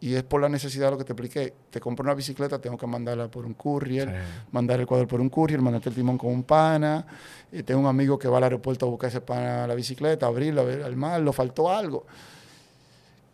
[0.00, 1.54] y es por la necesidad de lo que te expliqué.
[1.70, 4.14] Te compro una bicicleta, tengo que mandarla por un courier, Sí.
[4.52, 7.06] mandar el cuadro por un courier, mandarte el timón con un pana.
[7.50, 10.26] Y tengo un amigo que va al aeropuerto a buscar ese pana a la bicicleta,
[10.26, 12.06] abrirlo, a ver al mar, lo faltó algo.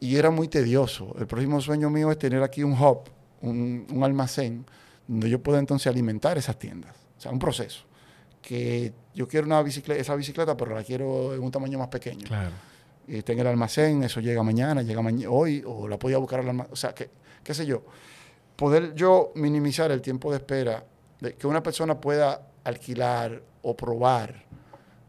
[0.04, 1.14] Y era muy tedioso.
[1.18, 3.04] El próximo sueño mío es tener aquí un hub,
[3.40, 4.66] un, un almacén,
[5.08, 6.94] donde yo pueda entonces alimentar esas tiendas.
[7.16, 7.84] O sea, un proceso.
[8.42, 12.26] Que yo quiero una bicicleta, esa bicicleta, pero la quiero en un tamaño más pequeño
[12.26, 12.50] Claro.
[13.08, 15.00] y está en el almacén, eso llega mañana, llega
[15.30, 16.72] hoy, o la podía buscar al almacén.
[16.72, 17.08] O sea, que,
[17.42, 17.82] qué sé yo.
[18.56, 20.84] Poder yo minimizar el tiempo de espera,
[21.20, 24.44] de que una persona pueda alquilar o probar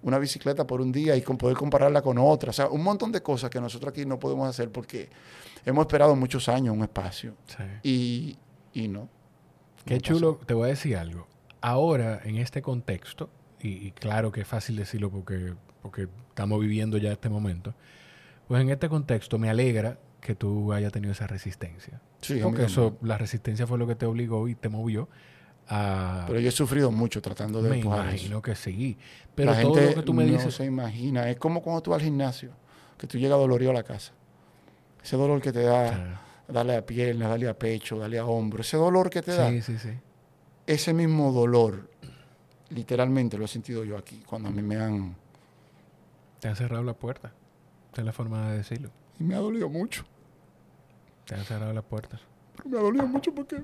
[0.05, 2.51] una bicicleta por un día y con poder compararla con otra.
[2.51, 5.09] O sea, un montón de cosas que nosotros aquí no podemos hacer porque
[5.65, 8.37] hemos esperado muchos años un espacio Sí.
[8.73, 9.09] y, y no.
[9.83, 11.27] Qué No chulo, te voy a decir algo.
[11.59, 13.29] Ahora, en este contexto,
[13.59, 17.73] y, y claro que es fácil decirlo porque, porque estamos viviendo ya este momento,
[18.47, 21.99] pues en este contexto me alegra que tú hayas tenido esa resistencia.
[22.21, 25.09] Sí, porque eso, la resistencia fue lo que te obligó y te movió
[25.67, 26.25] a...
[26.27, 28.09] Pero yo he sufrido mucho tratando de me empujar eso.
[28.15, 28.97] imagino que sí.
[29.33, 30.53] Pero la todo gente lo que tú me no dices...
[30.55, 31.29] se imagina.
[31.29, 32.51] Es como cuando tú vas al gimnasio,
[32.97, 34.13] que tú llegas dolorido a la casa.
[35.03, 36.19] Ese dolor que te da, Claro.
[36.47, 38.61] darle a pierna, darle a pecho, darle a hombro.
[38.61, 39.89] Ese dolor que te da, Sí, sí, sí.
[40.67, 41.89] ese mismo dolor,
[42.69, 45.15] literalmente lo he sentido yo aquí, cuando a mí me han...
[46.39, 47.33] Te han cerrado la puerta.
[47.91, 48.91] Esa es la forma de decirlo.
[49.19, 50.03] Y me ha dolido mucho.
[51.25, 52.19] Te han cerrado las puertas.
[52.55, 53.63] Pero me ha dolido mucho porque...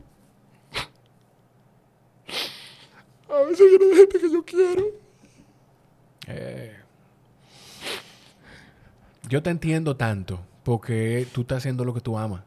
[3.32, 4.84] A veces viene de gente que yo quiero.
[6.28, 6.76] Eh,
[9.30, 12.44] yo te entiendo tanto porque tú estás haciendo lo que tú amas.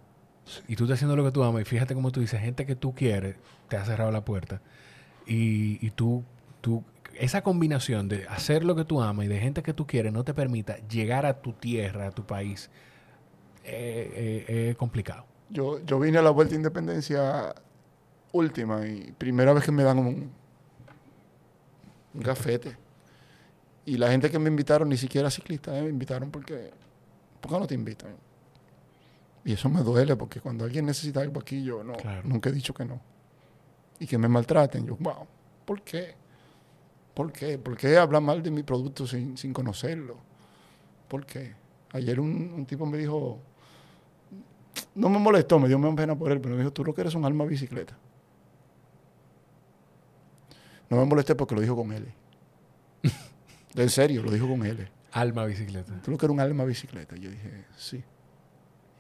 [0.69, 1.63] Y tú estás haciendo lo que tú amas.
[1.63, 3.37] Y fíjate como tú dices, gente que tú quieres
[3.69, 4.61] te ha cerrado la puerta.
[5.27, 6.23] Y, y tú,
[6.61, 10.13] tú, esa combinación de hacer lo que tú amas y de gente que tú quieres
[10.13, 12.71] no te permita llegar a tu tierra, a tu país,
[13.65, 15.25] eh, eh, es complicado.
[15.49, 17.55] Yo, yo vine a la Vuelta a Independencia
[18.33, 20.31] última y primera vez que me dan un,
[22.15, 22.77] un gafete.
[23.87, 26.71] Y la gente que me invitaron, ni siquiera ciclistas, eh, me invitaron porque...
[27.41, 28.15] ¿Por qué no te invitan?
[29.45, 32.23] Y eso me duele porque cuando alguien necesita algo aquí, yo no, Claro.
[32.25, 32.99] nunca he dicho que no.
[33.99, 35.27] Y que me maltraten, yo, wow,
[35.67, 36.15] ¿por qué?
[37.13, 37.59] ¿Por qué?
[37.59, 40.17] ¿Por qué hablar mal de mi producto sin, sin conocerlo?
[41.09, 41.55] ¿Por qué?
[41.93, 43.39] Ayer un, un tipo me dijo,
[44.95, 47.03] no me molestó, me dio más pena por él, pero me dijo, tú lo que
[47.03, 47.97] eres un alma bicicleta.
[50.95, 52.07] No me molesté porque lo dijo con él.
[53.77, 54.89] En serio, lo dijo con él.
[55.11, 56.01] Alma bicicleta.
[56.03, 57.17] Tú lo que eres un alma bicicleta.
[57.17, 58.05] Yo dije, sí.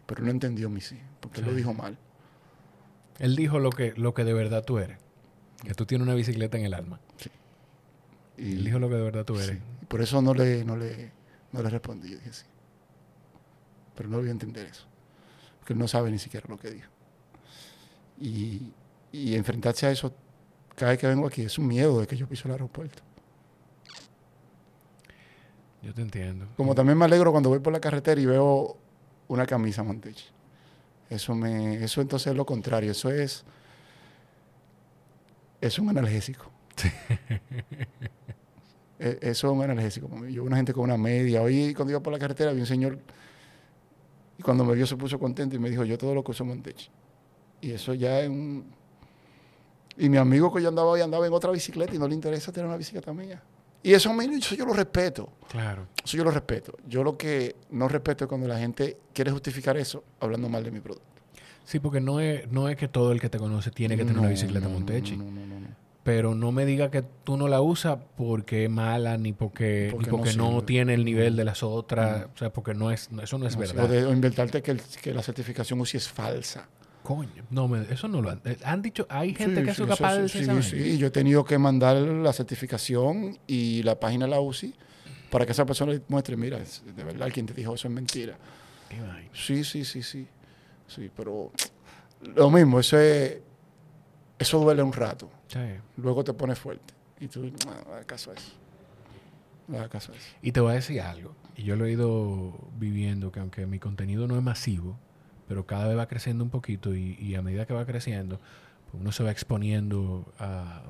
[0.06, 1.58] Pero no entendió mi sí, porque él lo Sí.
[1.58, 1.96] dijo mal.
[3.20, 4.98] Él dijo lo que, lo que de verdad tú eres.
[5.62, 6.98] Que tú tienes una bicicleta en el alma.
[8.36, 9.58] Y, Él dijo lo que de verdad tú eres.
[9.58, 9.62] sí.
[9.86, 11.12] Por eso no le, no, le,
[11.52, 12.10] no le respondí.
[12.10, 12.44] Yo dije, sí.
[13.94, 14.86] Pero no voy a entender eso.
[15.60, 16.90] Porque él no sabe ni siquiera lo que dijo.
[18.20, 18.72] Y,
[19.12, 20.12] y enfrentarse a eso
[20.76, 23.02] cada vez que vengo aquí es un miedo de que yo piso el aeropuerto.
[25.82, 26.46] Yo te entiendo.
[26.56, 28.76] Como también me alegro cuando voy por la carretera y veo
[29.28, 30.24] una camisa Montechi.
[31.10, 32.90] Eso me, eso entonces es lo contrario.
[32.90, 33.44] Eso es,
[35.60, 36.50] es un analgésico.
[38.98, 40.08] E- eso es un analgésico.
[40.08, 40.32] mí.
[40.32, 41.42] Yo una gente con una media.
[41.42, 42.98] Hoy cuando iba por la carretera vi un señor
[44.38, 46.44] y cuando me vio se puso contento y me dijo yo todo lo que uso
[46.44, 46.88] Montechi.
[47.60, 48.64] Y eso ya es un...
[49.96, 52.50] Y mi amigo que yo andaba hoy andaba en otra bicicleta y no le interesa
[52.52, 53.40] tener una bicicleta mía.
[53.82, 55.28] Y eso, eso yo lo respeto.
[55.48, 55.86] Claro.
[56.02, 56.74] Eso yo lo respeto.
[56.88, 60.70] Yo lo que no respeto es cuando la gente quiere justificar eso hablando mal de
[60.70, 61.04] mi producto.
[61.64, 64.16] Sí, porque no es, no es que todo el que te conoce tiene que tener
[64.16, 65.16] No, una bicicleta no, Montechi.
[65.16, 65.66] No, no, no, no.
[66.02, 70.06] Pero no me diga que tú no la usas porque es mala, ni porque, Porque
[70.06, 72.26] ni no porque no, tiene el nivel de las otras.
[72.34, 73.84] O sea, porque no es, eso no es verdad.
[73.84, 76.68] O, de- o inventarte que, el- que la certificación UCI es falsa.
[77.04, 77.44] Coño.
[77.50, 79.06] No, me- eso no lo han, eh, han dicho.
[79.10, 80.98] Hay gente Sí, que sí, eso capaz de sí, sí.
[80.98, 84.74] Yo he tenido que mandar la certificación y la página de la UCI
[85.30, 87.94] para que esa persona le muestre, mira, es- de verdad, quien te dijo eso es
[87.94, 88.36] mentira.
[88.88, 88.96] Qué.
[89.34, 90.26] Sí, sí, sí, sí.
[90.88, 91.52] Sí, pero
[92.34, 93.36] lo mismo, eso es,
[94.38, 95.30] eso duele un rato.
[95.48, 95.58] Sí.
[95.98, 96.94] Luego te pones fuerte.
[97.20, 98.52] Y tú, no, no caso eso.
[99.68, 100.22] No caso eso.
[100.42, 101.34] Y te voy a decir algo.
[101.56, 104.98] Y yo lo he ido viviendo, que aunque mi contenido no es masivo,
[105.48, 108.40] pero cada vez va creciendo un poquito y, y a medida que va creciendo,
[108.90, 110.82] pues uno se va exponiendo a,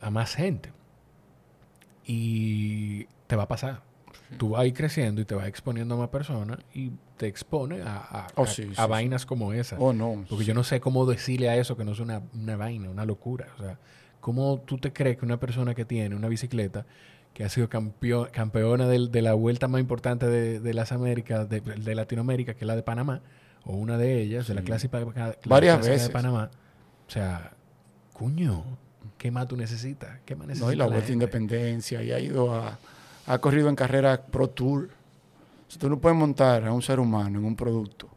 [0.00, 0.72] a más gente.
[2.06, 3.82] Y te va a pasar.
[4.38, 7.82] Tú vas a ir creciendo y te vas exponiendo a más personas y te expone
[7.82, 8.82] a, a- Oh, a- sí, a sí, sí.
[8.88, 9.76] vainas como esa.
[9.78, 10.24] Oh, no.
[10.28, 13.04] Porque yo no sé cómo decirle a eso que no es una, una vaina, una
[13.04, 13.48] locura.
[13.58, 13.78] O sea,
[14.20, 16.86] ¿cómo tú te crees que una persona que tiene una bicicleta,
[17.34, 21.60] que ha sido campeo- campeona de, la vuelta más importante de, de las Américas, de,
[21.60, 23.22] de Latinoamérica, que es la de Panamá,
[23.64, 26.08] o una de ellas, de la clásica, la Varias clásica veces.
[26.08, 26.50] de Panamá?
[27.06, 27.52] O sea,
[28.12, 28.64] cuño,
[29.18, 30.18] ¿qué más tú necesitas?
[30.24, 30.66] ¿Qué más necesitas?
[30.68, 31.12] No, y la Vuelta de?
[31.12, 32.78] Independencia, y ha ido a,
[33.26, 34.90] ha corrido en carrera Pro Tour.
[35.68, 38.08] Si tú no puedes montar a un ser humano en un producto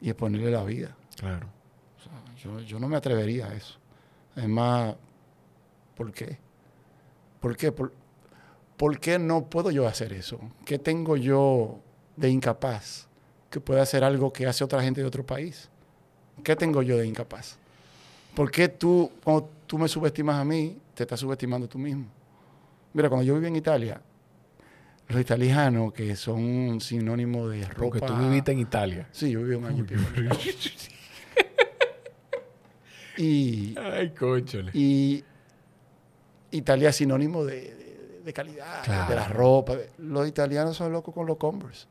[0.00, 0.96] y exponerle la vida.
[1.16, 1.46] Claro.
[1.98, 3.78] O sea, yo, yo no me atrevería a eso.
[4.34, 4.96] Además,
[5.96, 6.36] ¿por qué?
[7.40, 7.70] ¿Por qué?
[7.70, 7.92] ¿Por,
[8.76, 10.40] por qué no puedo yo hacer eso?
[10.64, 11.78] ¿Qué tengo yo
[12.16, 13.06] de incapaz
[13.50, 15.68] que pueda hacer algo que hace otra gente de otro país?
[16.42, 17.56] ¿Qué tengo yo de incapaz?
[18.34, 22.06] ¿Por qué tú, cuando tú me subestimas a mí, te estás subestimando tú mismo?
[22.92, 24.00] Mira, cuando yo viví en Italia,
[25.08, 27.78] los italianos, que son un sinónimo de ropa...
[27.78, 29.08] Porque tú viviste en Italia.
[29.12, 30.44] Sí, yo viví un año y pico en Italia.
[33.16, 34.70] y, Ay, conchole.
[34.74, 35.24] y
[36.50, 37.83] Italia es sinónimo de, de-
[38.24, 39.10] de calidad, Claro.
[39.10, 39.74] de la ropa.
[39.98, 41.86] Los italianos son locos con los Converse.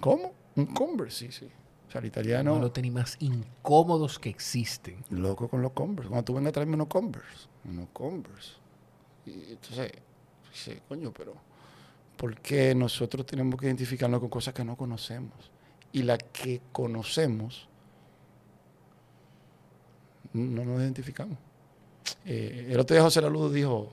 [0.00, 0.32] ¿Cómo?
[0.56, 1.50] Un Converse, sí, sí.
[1.88, 5.04] O sea, el italiano, Uno de los tenis más incómodos que existen.
[5.10, 6.08] loco con los Converse.
[6.08, 8.52] Cuando tú vengas a traerme unos Converse, unos Converse.
[9.26, 9.92] Y entonces,
[10.52, 11.34] sí, coño, pero
[12.16, 15.50] ¿por qué nosotros tenemos que identificarnos con cosas que no conocemos?
[15.92, 17.68] Y las que conocemos,
[20.32, 21.36] no nos identificamos.
[22.24, 23.90] Eh, el otro día José Laludo dijo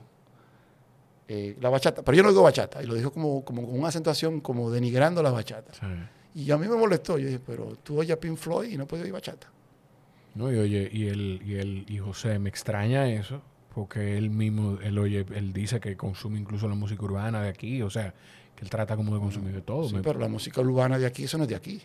[1.28, 3.88] eh, la bachata, pero yo no digo bachata, y lo dijo como, como con una
[3.88, 5.72] acentuación como denigrando la bachata.
[5.74, 6.40] Sí.
[6.46, 8.86] Y a mí me molestó, yo dije, pero tú oyes a Pink Floyd y no
[8.86, 9.48] puedes oír bachata.
[10.34, 13.42] No, y oye, y él, y él, y José, me extraña eso,
[13.74, 17.82] porque él mismo, él oye, él dice que consume incluso la música urbana de aquí,
[17.82, 18.14] o sea,
[18.54, 19.88] que él trata como de consumir de todo.
[19.88, 21.82] Sí, Me- pero la música urbana de aquí, eso no es de aquí.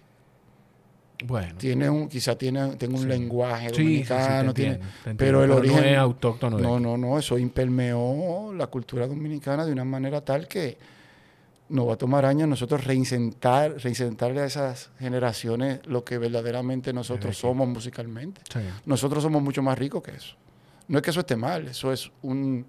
[1.25, 1.55] Bueno.
[1.57, 3.07] Tiene un, quizá tiene, tenga un Sí.
[3.07, 4.53] lenguaje sí, sí, dominicano.
[4.53, 4.79] tiene-
[5.17, 9.65] pero el origen no es autóctono de No, no, no, eso impermeó la cultura dominicana
[9.65, 10.77] de una manera tal que
[11.69, 17.37] nos va a tomar años nosotros reincentar, reincentarle a esas generaciones lo que verdaderamente nosotros
[17.37, 18.41] somos musicalmente.
[18.85, 20.35] Nosotros somos mucho más ricos que eso.
[20.87, 22.65] No es que eso esté mal, eso es un-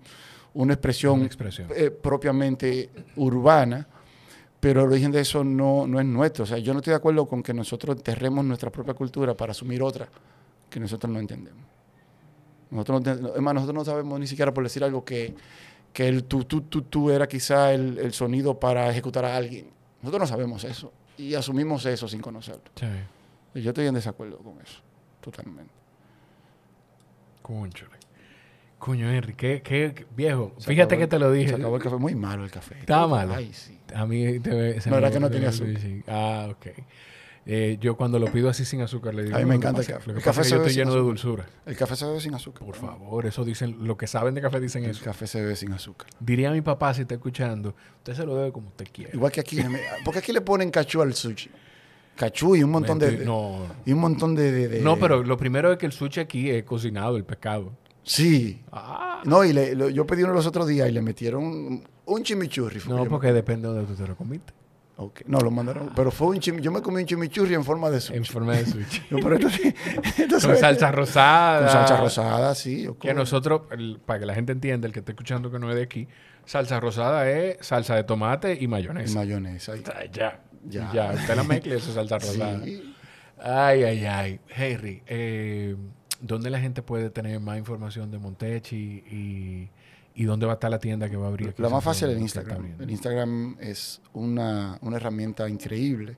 [0.55, 1.69] una expresión, Una expresión.
[1.75, 3.87] eh, propiamente urbana,
[4.65, 6.45] pero el origen de eso no, no es nuestro.
[6.45, 9.51] O sea, yo no estoy de acuerdo con que nosotros enterremos nuestra propia cultura para
[9.51, 10.09] asumir otra
[10.71, 11.63] que nosotros no entendemos.
[12.71, 15.35] Nosotros no, más, nosotros no sabemos ni siquiera por decir algo que,
[15.93, 19.69] que el tú, tú, tú, tú era quizá el, el sonido para ejecutar a alguien.
[20.01, 22.63] Nosotros no sabemos eso y asumimos eso sin conocerlo.
[22.75, 23.61] Sí.
[23.61, 24.81] Yo estoy en desacuerdo con eso,
[25.21, 25.75] totalmente.
[27.43, 27.94] Cónchale.
[28.85, 30.53] Coño, Henry, qué, qué- viejo.
[30.59, 31.49] Se Fíjate que el- te lo dije.
[31.49, 32.77] Se acabó el café, muy malo el café.
[32.81, 33.33] Estaba malo.
[33.35, 33.79] Ay, sí.
[33.95, 35.79] A mí te, se No, me- era que no tenía azúcar.
[35.81, 36.03] sí.
[36.07, 36.67] Ah, ok.
[37.47, 39.37] Eh, yo cuando lo pido así sin azúcar le digo.
[39.37, 40.09] A mí "No, me encanta el café.
[40.09, 41.47] Lo que El café es que se yo estoy lleno de dulzura.
[41.65, 42.67] El café se bebe sin azúcar.
[42.67, 45.03] Por favor, eso dicen, lo que saben de café dicen El eso.
[45.03, 46.09] café se bebe sin azúcar.
[46.21, 49.13] Diría mi papá si está escuchando, usted se lo bebe como usted quiera.
[49.15, 49.59] Igual que aquí,
[50.05, 51.51] porque aquí le ponen cachú al sushi.
[52.17, 55.23] Cachú y un montón de, de- No, y un montón de, de- de- no, pero
[55.23, 57.73] lo primero es que el sushi aquí es cocinado, el pescado.
[58.05, 58.63] Sí.
[58.73, 62.23] Ah, No, y le- lo- yo pedí uno los otros días y le metieron un,
[62.23, 62.81] chimichurri.
[62.89, 64.53] no, porque depende de donde tú te lo comiste.
[64.53, 64.65] me-
[64.97, 65.23] Ok.
[65.27, 68.01] No, lo mandaron, pero fue un chimi, yo me comí un chimichurri en forma de
[68.01, 68.17] sushi.
[68.19, 69.03] En forma de sushi.
[69.11, 69.75] No, pero entonces,
[70.19, 71.61] entonces- Con salsa rosada.
[71.63, 72.87] Con salsa rosada, sí.
[73.01, 75.75] Que nosotros, el- para que la gente entienda, el que esté escuchando que no es
[75.75, 76.07] de aquí,
[76.45, 79.15] salsa rosada es salsa de tomate y y mayonesa.
[79.19, 79.73] mayonesa.
[79.73, 79.83] ahí.
[79.89, 80.93] Ah, ya, Ya.
[80.93, 81.11] ya.
[81.13, 82.61] Usted la mezcla y eso es salsa rosada.
[82.65, 82.95] Sí.
[83.43, 84.41] Ay, ay, ay.
[84.49, 85.75] Henry, eh,
[86.27, 89.69] ¿dónde la gente puede tener más información de Montechi y,
[90.17, 91.53] ¿Y dónde va a estar la tienda que va a abrir?
[91.59, 92.77] en más fácil es el Instagram.
[92.81, 96.17] El Instagram es una, una herramienta increíble.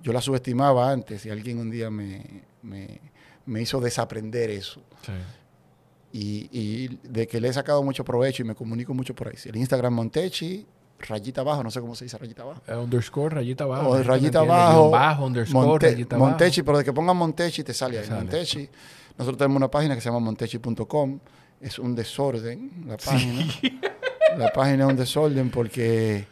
[0.00, 2.24] Yo la subestimaba antes y alguien un día me,
[2.62, 3.00] me,
[3.46, 4.80] me hizo desaprender eso.
[5.04, 5.12] Sí.
[6.12, 9.34] Y, y de que le he sacado mucho provecho y me comunico mucho por ahí.
[9.44, 10.64] El Instagram Montechi,
[11.00, 12.62] rayita abajo, no sé cómo se dice rayita abajo.
[12.68, 13.88] Eh, underscore, rayita abajo.
[13.90, 16.30] O rayita abajo, bajo, underscore, Monte- rayita abajo.
[16.30, 18.04] Montechi, pero de que pongan Montechi te sale ahí.
[18.04, 18.20] Sale.
[18.20, 18.68] Montechi.
[19.18, 21.18] Nosotros tenemos una página que se llama montechi.com.
[21.60, 23.44] Es un desorden la página.
[24.36, 26.26] La página es un desorden porque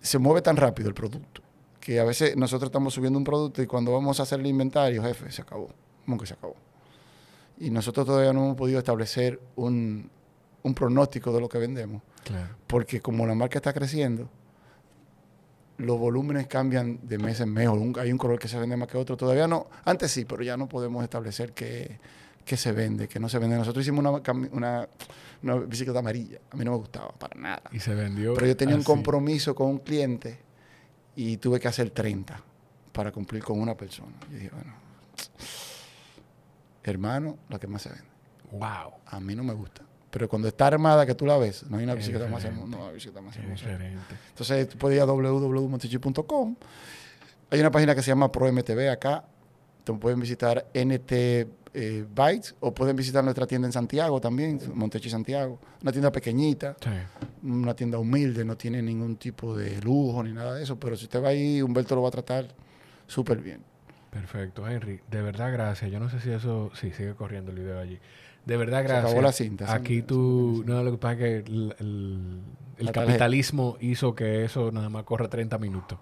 [0.00, 1.40] se mueve tan rápido el producto
[1.80, 5.02] que a veces nosotros estamos subiendo un producto y cuando vamos a hacer el inventario,
[5.02, 5.68] jefe, se acabó.
[6.06, 6.54] ¿Cómo que se acabó?
[7.58, 10.10] Y nosotros todavía no hemos podido establecer un,
[10.62, 12.54] un pronóstico de lo que vendemos Claro.
[12.66, 14.28] porque como la marca está creciendo,
[15.78, 17.68] los volúmenes cambian de mes en mes.
[17.68, 19.16] o un- hay un color que se vende más que otro.
[19.16, 21.98] Todavía no, antes sí, pero ya no podemos establecer qué,
[22.44, 23.56] qué se vende, qué no se vende.
[23.56, 24.22] Nosotros hicimos una,
[24.52, 24.88] una,
[25.42, 26.38] una bicicleta amarilla.
[26.50, 27.62] A mí no me gustaba para nada.
[27.72, 28.34] Y se vendió.
[28.34, 30.38] Pero yo tenía un compromiso con un cliente
[31.16, 32.40] y tuve que hacer 30
[32.92, 34.12] para cumplir con una persona.
[34.30, 34.72] Yo dije, bueno,
[36.82, 38.04] hermano, la que más se vende.
[38.52, 38.92] Wow.
[39.06, 39.82] A mí no me gusta.
[40.14, 42.76] Pero cuando está armada, que tú la ves, no hay una bicicleta más hermosa.
[42.76, 43.66] No, hay bicicleta más hermosa.
[44.28, 45.06] Entonces, tú puedes ir a.
[47.50, 49.24] Hay una página que se llama ProMTV acá.
[49.82, 55.10] Te pueden visitar NT eh, Bytes o pueden visitar nuestra tienda en Santiago también, Montechi
[55.10, 55.58] Santiago.
[55.82, 56.90] Una tienda pequeñita, Sí.
[57.42, 60.78] una tienda humilde, no tiene ningún tipo de lujo ni nada de eso.
[60.78, 62.46] Pero si usted va ahí, Humberto lo va a tratar
[63.08, 63.62] súper bien.
[64.10, 65.00] Perfecto, Henry.
[65.10, 65.90] De verdad, gracias.
[65.90, 66.70] Yo no sé si eso.
[66.80, 67.98] Sí, sigue corriendo el video allí.
[68.44, 69.04] De verdad, Se gracias.
[69.06, 70.62] acabó la cinta, Aquí sí, tú.
[70.64, 70.70] sí.
[70.70, 75.58] No, lo que pasa es que el, capitalismo hizo que eso nada más corra 30
[75.58, 75.98] minutos.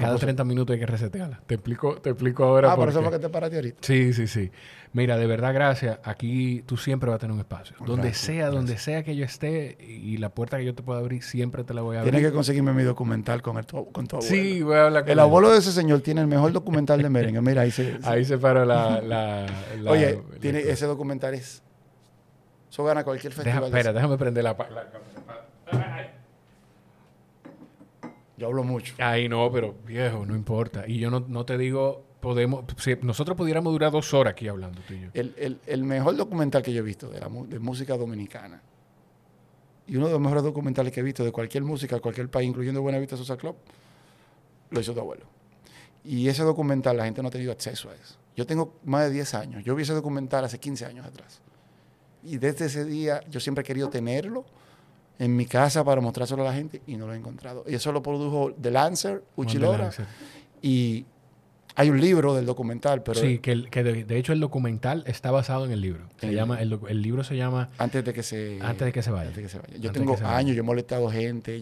[0.00, 1.40] Cada pues- 30 minutos hay que resetearla.
[1.46, 2.72] Te explico, te explico ahora.
[2.72, 3.78] Ah, por por eso fue que te paraste ahorita.
[3.82, 4.50] Sí, sí, sí.
[4.92, 6.00] Mira, de verdad, gracias.
[6.02, 7.76] Aquí tú siempre vas a tener un espacio.
[7.78, 10.98] Donde Gracias, sea, donde sea que yo esté y la puerta que yo te pueda
[10.98, 12.12] abrir, siempre te la voy a abrir.
[12.12, 14.22] Tienes que conseguirme mi documental con, el, con tu abuelo.
[14.22, 15.20] Sí, voy a hablar con El él.
[15.20, 17.40] abuelo de ese señor tiene el mejor documental de merengue.
[17.40, 17.98] Mira, ahí se...
[18.04, 19.00] Ahí se para la...
[19.00, 19.46] la-
[19.80, 21.62] la- Oye, la- tiene, ese documental es...
[22.68, 23.64] Eso gana cualquier festival.
[23.64, 24.56] espera, déjame prender la...
[25.70, 26.19] la-
[28.40, 28.94] Yo hablo mucho.
[28.98, 30.84] Ay, no, pero viejo, no importa.
[30.88, 32.64] Y yo no, no te digo, podemos...
[32.78, 35.08] Si nosotros pudiéramos durar dos horas aquí hablando tú y yo.
[35.12, 38.62] El, el- el mejor documental que yo he visto de, la, de música dominicana
[39.86, 42.48] y uno de los mejores documentales que he visto de cualquier música, de cualquier país,
[42.48, 43.56] incluyendo Buenavista Social Club,
[44.70, 45.26] lo hizo tu abuelo.
[46.02, 48.16] Y ese documental la gente no ha tenido acceso a eso.
[48.36, 49.64] Yo tengo más de 10 años.
[49.64, 51.42] Yo vi ese documental hace 15 años atrás.
[52.22, 54.46] Y desde ese día yo siempre he querido tenerlo
[55.20, 57.62] en mi casa para mostrárselo a la gente y no lo he encontrado.
[57.68, 59.78] Y eso lo produjo The Lancer, Uchilora.
[59.84, 60.06] Lancer.
[60.62, 61.04] Y
[61.76, 65.64] hay un libro del documental, pero sí, que, de, de hecho el documental está basado
[65.66, 66.04] en el libro.
[66.18, 66.70] Se El- llama, el,
[67.02, 69.28] libro se llama antes de que se Antes de que se vaya.
[69.28, 69.74] antes de que se vaya.
[69.78, 70.36] Yo Antes tengo vaya.
[70.36, 71.60] años, yo he molestado gente.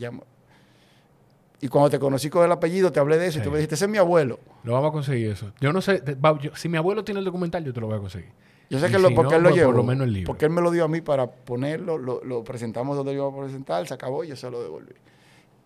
[1.60, 3.74] Y cuando te conocí con el apellido, te hablé de eso y tú me dijiste,
[3.74, 4.38] ese es mi abuelo.
[4.62, 5.50] Lo vamos a conseguir eso.
[5.60, 7.88] Yo no sé, te- va- yo- si mi abuelo tiene el documental, yo te lo
[7.88, 8.30] voy a conseguir.
[8.70, 9.68] Yo sé Y que lo, si porque no, él lo pues, llevó.
[9.70, 10.26] por lo menos el libro.
[10.26, 13.38] Porque él me lo dio a mí para ponerlo, lo, lo presentamos donde yo iba
[13.40, 14.92] a presentar, se acabó y yo se lo devolví.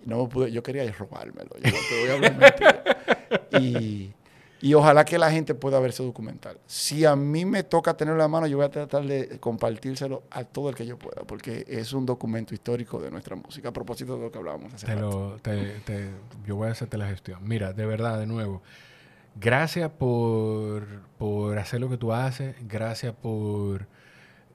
[0.04, 1.50] No pude, yo quería robármelo.
[1.62, 2.82] Yo no te voy a hablar mentira.
[3.60, 4.12] y,
[4.60, 6.58] y ojalá que la gente pueda ver ese documental.
[6.66, 10.22] Si a mí me toca tenerlo en la mano, yo voy a tratar de compartírselo
[10.30, 13.72] a todo el que yo pueda, porque es un documento histórico de nuestra música, a
[13.72, 15.30] propósito de lo que hablábamos hace Te rato.
[15.34, 16.10] lo, te- te-
[16.46, 17.40] yo voy a hacerte la gestión.
[17.42, 18.62] Mira, de verdad, de nuevo,
[19.34, 20.86] gracias por,
[21.18, 23.86] por hacer lo que tú haces, gracias por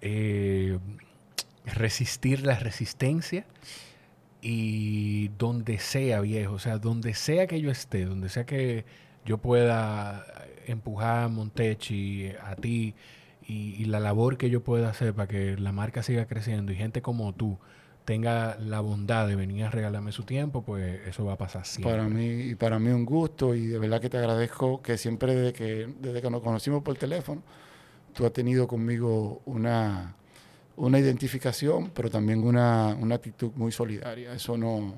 [0.02, 0.80] eh,
[1.66, 3.46] resistir la resistencia
[4.42, 8.86] y donde sea, viejo, o sea, donde sea que yo esté, donde sea que
[9.26, 10.26] yo pueda
[10.68, 12.96] empujar a Montechi, a ti,
[13.46, 16.76] y, y la labor que yo pueda hacer para que la marca siga creciendo y
[16.76, 17.58] gente como tú
[18.08, 21.92] tenga la bondad de venir a regalarme su tiempo, pues eso va a pasar siempre.
[21.92, 25.52] Para mí, para mí un gusto y de verdad que te agradezco que siempre desde
[25.52, 27.44] que, desde que nos conocimos por teléfono,
[28.14, 30.16] tú has tenido conmigo una,
[30.78, 34.32] una identificación, pero también una, una actitud muy solidaria.
[34.32, 34.94] Eso no,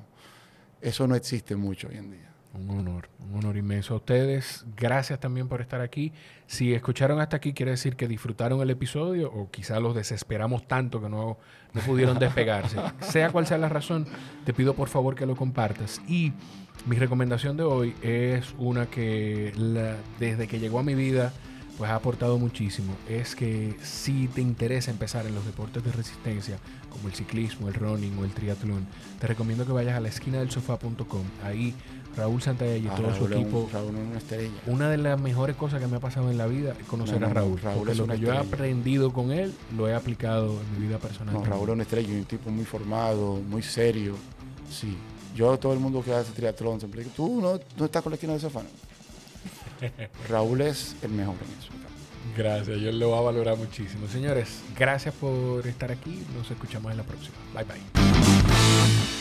[0.80, 2.29] eso no existe mucho hoy en día.
[2.54, 4.66] Un honor, un honor inmenso a ustedes.
[4.76, 6.12] Gracias también por estar aquí.
[6.48, 11.00] Si escucharon hasta aquí, quiere decir que disfrutaron el episodio o quizá los desesperamos tanto
[11.02, 11.38] que no,
[11.74, 12.78] no pudieron despegarse.
[13.02, 14.08] sea cual sea la razón,
[14.46, 16.02] te pido por favor que lo compartas.
[16.08, 16.34] Y
[16.88, 21.32] mi recomendación de hoy es una que la- desde que llegó a mi vida
[21.78, 26.58] pues ha aportado muchísimo es que si te interesa empezar en los deportes de resistencia,
[26.90, 28.86] como el ciclismo, el running o el triatlón,
[29.18, 31.24] te recomiendo que vayas a la esquina del sofá.com.
[31.42, 31.74] Ahí
[32.18, 33.70] Raúl Santalla y Ah, todo su Raúl equipo.
[33.72, 34.52] Raúl es una estrella.
[34.68, 37.28] Una de las mejores cosas que me ha pasado en la vida es conocer No,
[37.28, 37.60] no, a Raúl.
[37.62, 40.80] Raúl porque es lo una que yo he aprendido con él lo he aplicado en
[40.82, 41.34] mi vida personal.
[41.34, 41.44] No.
[41.46, 44.16] Raúl es una estrella, un tipo muy formado, muy serio.
[44.70, 44.98] Sí.
[45.36, 48.16] Yo, todo el mundo que hace triatlón, siempre digo, tú no, no estás con la
[48.16, 48.62] esquina del sofá.
[50.28, 51.70] Raúl es el mejor en eso.
[52.38, 54.08] Gracias, yo lo voy a valorar muchísimo.
[54.08, 56.22] Señores, gracias por estar aquí.
[56.38, 57.36] Nos escuchamos en la próxima.
[57.54, 59.19] Bye bye.